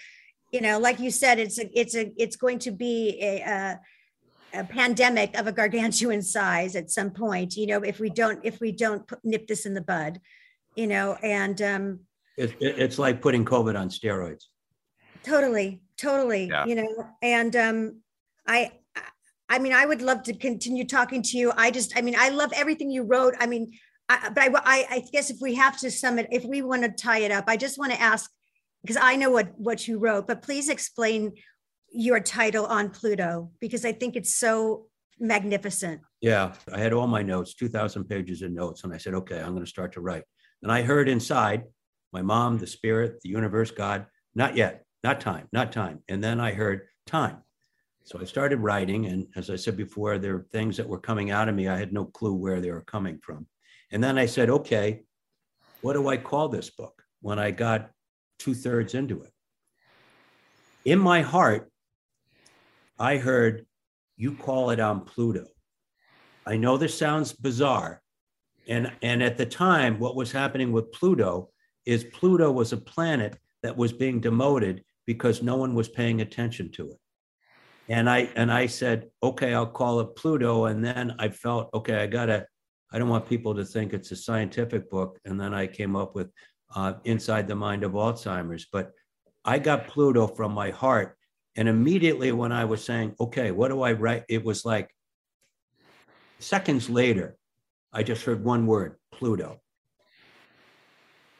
[0.51, 3.80] you know like you said it's a it's a it's going to be a, a
[4.54, 8.60] a pandemic of a gargantuan size at some point you know if we don't if
[8.60, 10.20] we don't put, nip this in the bud
[10.76, 11.99] you know and um
[12.38, 14.43] It, it- it's like putting COVID on steroids.
[15.24, 16.66] totally totally Yeah.
[16.66, 18.01] you know and um
[18.47, 18.72] i
[19.49, 22.30] i mean i would love to continue talking to you i just i mean i
[22.30, 23.72] love everything you wrote i mean
[24.10, 26.84] I, but I, I i guess if we have to sum it if we want
[26.84, 28.30] to tie it up i just want to ask
[28.82, 31.34] because i know what what you wrote but please explain
[31.94, 34.88] your title on pluto because i think it's so
[35.20, 39.39] magnificent Yeah, I had all my notes, 2,000 pages of notes, and I said, okay,
[39.39, 40.24] I'm going to start to write.
[40.62, 41.64] And I heard inside
[42.14, 46.00] my mom, the spirit, the universe, God, not yet, not time, not time.
[46.08, 47.44] And then I heard time.
[48.06, 49.08] So I started writing.
[49.08, 51.68] And as I said before, there were things that were coming out of me.
[51.68, 53.46] I had no clue where they were coming from.
[53.91, 55.02] And then I said, okay,
[55.82, 57.91] what do I call this book when I got
[58.39, 59.34] two thirds into it?
[60.86, 61.70] In my heart,
[63.00, 63.66] I heard
[64.18, 65.46] you call it on Pluto.
[66.46, 68.02] I know this sounds bizarre.
[68.68, 71.50] And, and at the time, what was happening with Pluto
[71.86, 76.72] is Pluto was a planet that was being demoted because no one was paying attention
[76.74, 76.98] to it.
[77.89, 80.66] And I and I said, okay, I'll call it Pluto.
[80.66, 82.48] And then I felt, okay, I gotta,
[82.91, 85.20] I don't want people to think it's a scientific book.
[85.26, 86.30] And then I came up with
[86.76, 88.68] uh, Inside the Mind of Alzheimer's.
[88.72, 88.91] But
[89.44, 91.18] I got Pluto from my heart.
[91.56, 94.24] And immediately when I was saying, okay, what do I write?
[94.28, 94.89] It was like
[96.39, 97.38] seconds later,
[97.91, 99.62] I just heard one word, Pluto.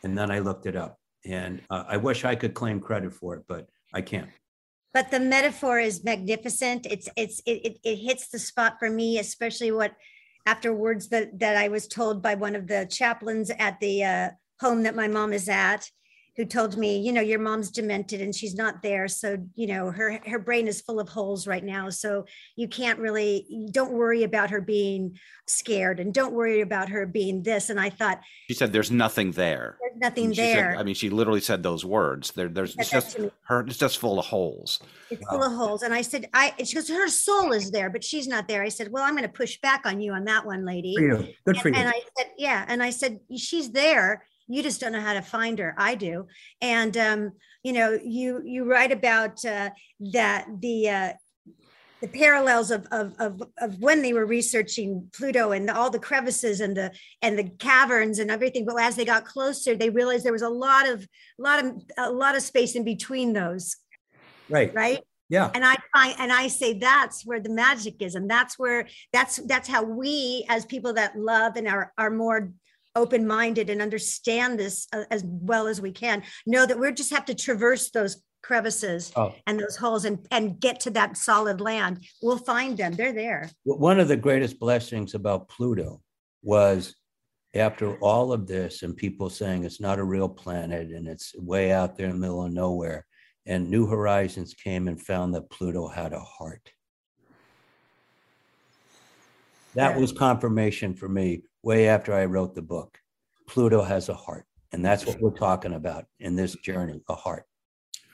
[0.03, 0.99] And then I looked it up.
[1.26, 4.30] And uh, I wish I could claim credit for it, but I can't.
[4.93, 9.18] but the metaphor is magnificent it's it's it, it, it hits the spot for me
[9.20, 9.93] especially what
[10.45, 14.30] after words that that i was told by one of the chaplains at the uh,
[14.59, 15.89] home that my mom is at
[16.36, 19.92] who told me you know your mom's demented and she's not there so you know
[19.92, 22.26] her her brain is full of holes right now so
[22.56, 25.18] you can't really don't worry about her being
[25.48, 29.32] scared and don't worry about her being this and i thought She said, "There's nothing
[29.32, 32.32] there." there's nothing And she said- there I mean, she literally said those words.
[32.32, 33.62] There, there's it's just her.
[33.62, 34.80] It's just full of holes.
[35.10, 35.32] It's oh.
[35.32, 35.84] full of holes.
[35.84, 38.64] And I said, I, she goes, her soul is there, but she's not there.
[38.64, 40.96] I said, well, I'm going to push back on you on that one, lady.
[40.96, 41.28] For you.
[41.46, 41.76] Good for you.
[41.76, 42.66] And I said, yeah.
[42.68, 44.26] And I said, she's there.
[44.48, 45.76] You just don't know how to find her.
[45.78, 46.28] I do.
[46.62, 47.32] And, um,
[47.64, 49.70] you know, you, you write about, uh,
[50.12, 51.14] that the, uh,
[52.02, 56.60] the parallels of, of, of, of when they were researching Pluto and all the crevices
[56.60, 56.91] and the
[57.22, 58.66] and the caverns and everything.
[58.66, 61.08] But as they got closer, they realized there was a lot of
[61.39, 63.78] a lot of a lot of space in between those
[64.50, 64.74] Right.
[64.74, 65.50] right Yeah.
[65.54, 69.38] and i find and i say that's where the magic is and that's where that's
[69.38, 72.52] that's how we as people that love and are are more
[72.96, 77.26] open-minded and understand this uh, as well as we can know that we just have
[77.26, 79.34] to traverse those crevices Oh.
[79.48, 83.50] and those holes and and get to that solid land we'll find them they're there
[83.64, 86.02] One of the greatest blessings about Pluto
[86.44, 86.96] was
[87.56, 91.72] after all of this and people saying it's not a real planet and it's way
[91.72, 93.06] out there in the middle of nowhere,
[93.46, 96.72] and New Horizons came and found that Pluto had a heart.
[99.76, 102.99] That was confirmation for me way after I wrote the book.
[103.47, 104.45] Pluto has a heart.
[104.72, 107.45] And that's what we're talking about in this journey a heart.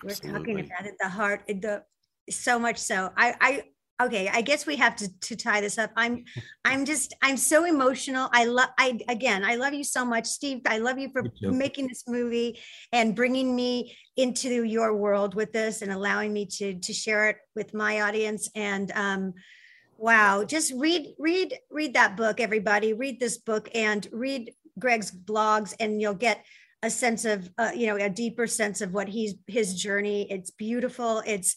[0.03, 1.83] we're talking about it the heart the
[2.29, 3.63] so much so i i
[4.05, 6.23] okay i guess we have to to tie this up i'm
[6.65, 10.61] i'm just i'm so emotional i love i again i love you so much steve
[10.67, 11.51] i love you for too.
[11.51, 12.59] making this movie
[12.91, 17.37] and bringing me into your world with this and allowing me to to share it
[17.55, 19.33] with my audience and um
[19.99, 22.93] wow just read read read that book everybody.
[22.93, 26.43] Read this book and read greg's blogs and you'll get
[26.81, 30.27] a sense of uh, you know a deeper sense of what he's his journey.
[30.31, 31.21] It's beautiful.
[31.25, 31.55] It's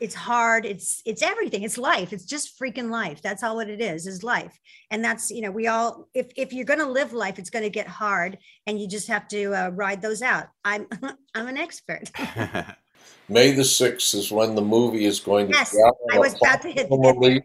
[0.00, 0.66] it's hard.
[0.66, 1.62] It's it's everything.
[1.62, 2.12] It's life.
[2.12, 3.22] It's just freaking life.
[3.22, 4.58] That's all what it is is life.
[4.90, 7.62] And that's you know we all if if you're going to live life it's going
[7.62, 10.48] to get hard and you just have to uh, ride those out.
[10.64, 10.88] I'm
[11.34, 12.10] i'm an expert
[13.28, 15.76] may the 6th is when the movie is going to yes
[16.12, 17.42] i was about to hit the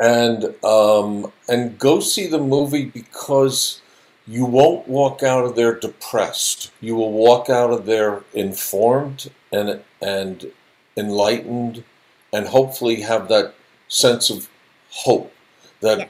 [0.00, 3.80] and um and go see the movie because
[4.26, 6.70] you won't walk out of there depressed.
[6.80, 10.50] You will walk out of there informed and and
[10.96, 11.84] enlightened,
[12.32, 13.54] and hopefully have that
[13.88, 14.48] sense of
[14.90, 15.32] hope
[15.80, 16.08] that yeah.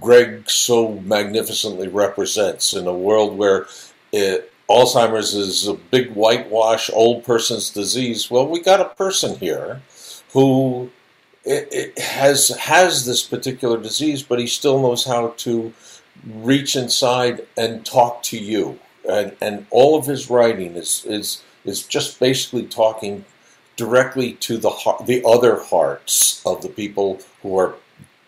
[0.00, 3.66] Greg so magnificently represents in a world where
[4.12, 8.30] it, Alzheimer's is a big whitewash, old person's disease.
[8.30, 9.80] Well, we got a person here
[10.32, 10.90] who
[11.44, 15.72] it, it has has this particular disease, but he still knows how to
[16.26, 18.78] reach inside and talk to you.
[19.08, 23.24] And, and all of his writing is, is is just basically talking
[23.76, 27.74] directly to the heart, the other hearts of the people who are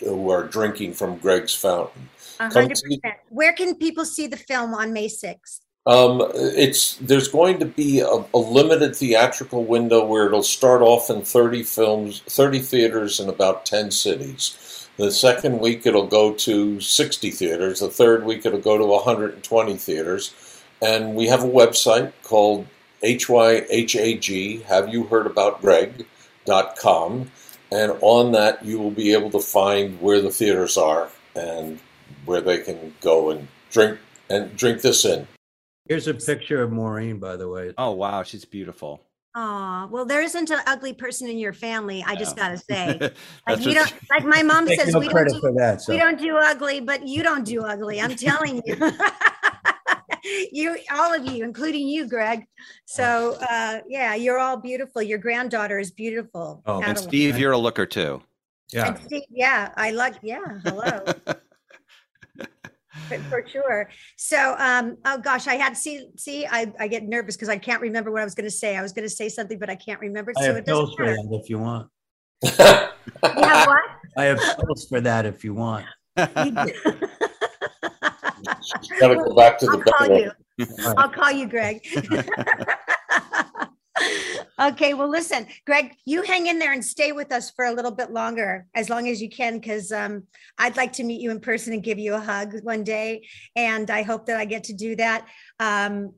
[0.01, 2.09] who are drinking from Greg's fountain.
[2.39, 3.17] hundred percent.
[3.31, 5.63] Where can people see the film on May sixth?
[5.89, 11.09] Um, it's there's going to be a, a, limited theatrical window where it'll start off
[11.09, 14.87] in 30 films, 30 theaters in about 10 cities.
[14.99, 17.81] The second week it'll go to 60 theaters.
[17.81, 20.35] The third week it'll go to 120 theaters.
[20.83, 22.67] And we have a website called
[23.03, 27.31] H-Y-H-A-G, have you heard about Greg.com.
[27.73, 31.81] And on that, you will be able to find where the theaters are and
[32.27, 35.27] where they can go and drink and drink this in.
[35.89, 37.73] Here's a picture of Maureen, by the way.
[37.79, 39.05] Oh wow, she's beautiful.
[39.35, 42.05] Oh well, there isn't an ugly person in your family.
[42.07, 42.99] I just gotta say,
[43.49, 45.93] like you don't, like my mom says, no we don't do, that, so.
[45.93, 48.01] we don't do ugly, but you don't do ugly.
[48.01, 48.77] I'm telling you.
[50.53, 52.45] you all of you including you greg
[52.85, 57.59] so uh yeah you're all beautiful your granddaughter is beautiful oh and steve you're a
[57.59, 58.21] looker too
[58.71, 61.38] yeah steve, yeah i like yeah hello but
[63.29, 63.91] for sure.
[64.17, 67.81] So um oh gosh i had see see i, I get nervous because i can't
[67.81, 68.77] remember what i was going to say.
[68.77, 70.97] I was going to say something but i can't remember I so have it doesn't
[70.97, 71.89] for that if you want.
[72.43, 73.83] You have what?
[74.17, 75.87] I have pills for that if you want.
[76.17, 76.35] Got
[79.09, 80.31] to go back to the I'll call you.
[80.97, 81.87] I'll call you, Greg.
[84.61, 87.91] okay, well, listen, Greg, you hang in there and stay with us for a little
[87.91, 90.25] bit longer, as long as you can, because um,
[90.59, 93.27] I'd like to meet you in person and give you a hug one day,
[93.57, 95.27] and I hope that I get to do that.
[95.61, 96.13] Um,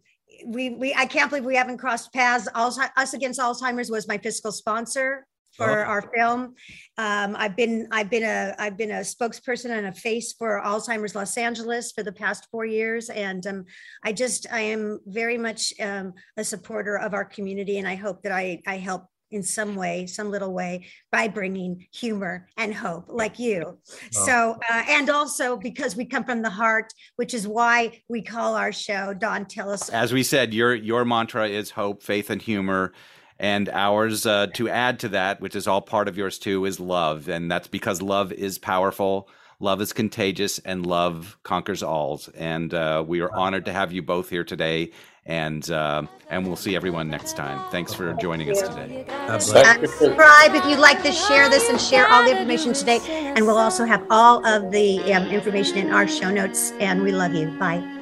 [0.46, 2.48] we, we, I can't believe we haven't crossed paths.
[2.54, 5.26] Us Against Alzheimer's was my fiscal sponsor
[5.60, 5.88] for oh.
[5.88, 6.54] our film.
[6.96, 11.14] Um, I've been I've been a I've been a spokesperson and a face for Alzheimer's
[11.14, 13.64] Los Angeles for the past four years, and um,
[14.04, 18.22] I just I am very much um, a supporter of our community, and I hope
[18.22, 23.04] that I I help in some way, some little way, by bringing humor and hope,
[23.08, 23.62] like you.
[23.64, 23.78] Oh.
[24.10, 28.56] So, uh, and also because we come from the heart, which is why we call
[28.56, 29.14] our show.
[29.14, 29.88] Don, tell us.
[29.88, 32.92] As we said, your your mantra is hope, faith, and humor
[33.40, 36.78] and ours uh, to add to that, which is all part of yours too, is
[36.78, 39.28] love, and that's because love is powerful.
[39.60, 42.20] Love is contagious, and love conquers all.
[42.36, 44.92] And uh, we are honored to have you both here today,
[45.24, 47.60] and uh, and we'll see everyone next time.
[47.70, 49.06] Thanks for joining us today.
[49.38, 53.00] Subscribe if you'd like this, share this, and share all the information today.
[53.08, 56.72] And we'll also have all of the um, information in our show notes.
[56.72, 57.48] And we love you.
[57.58, 57.99] Bye.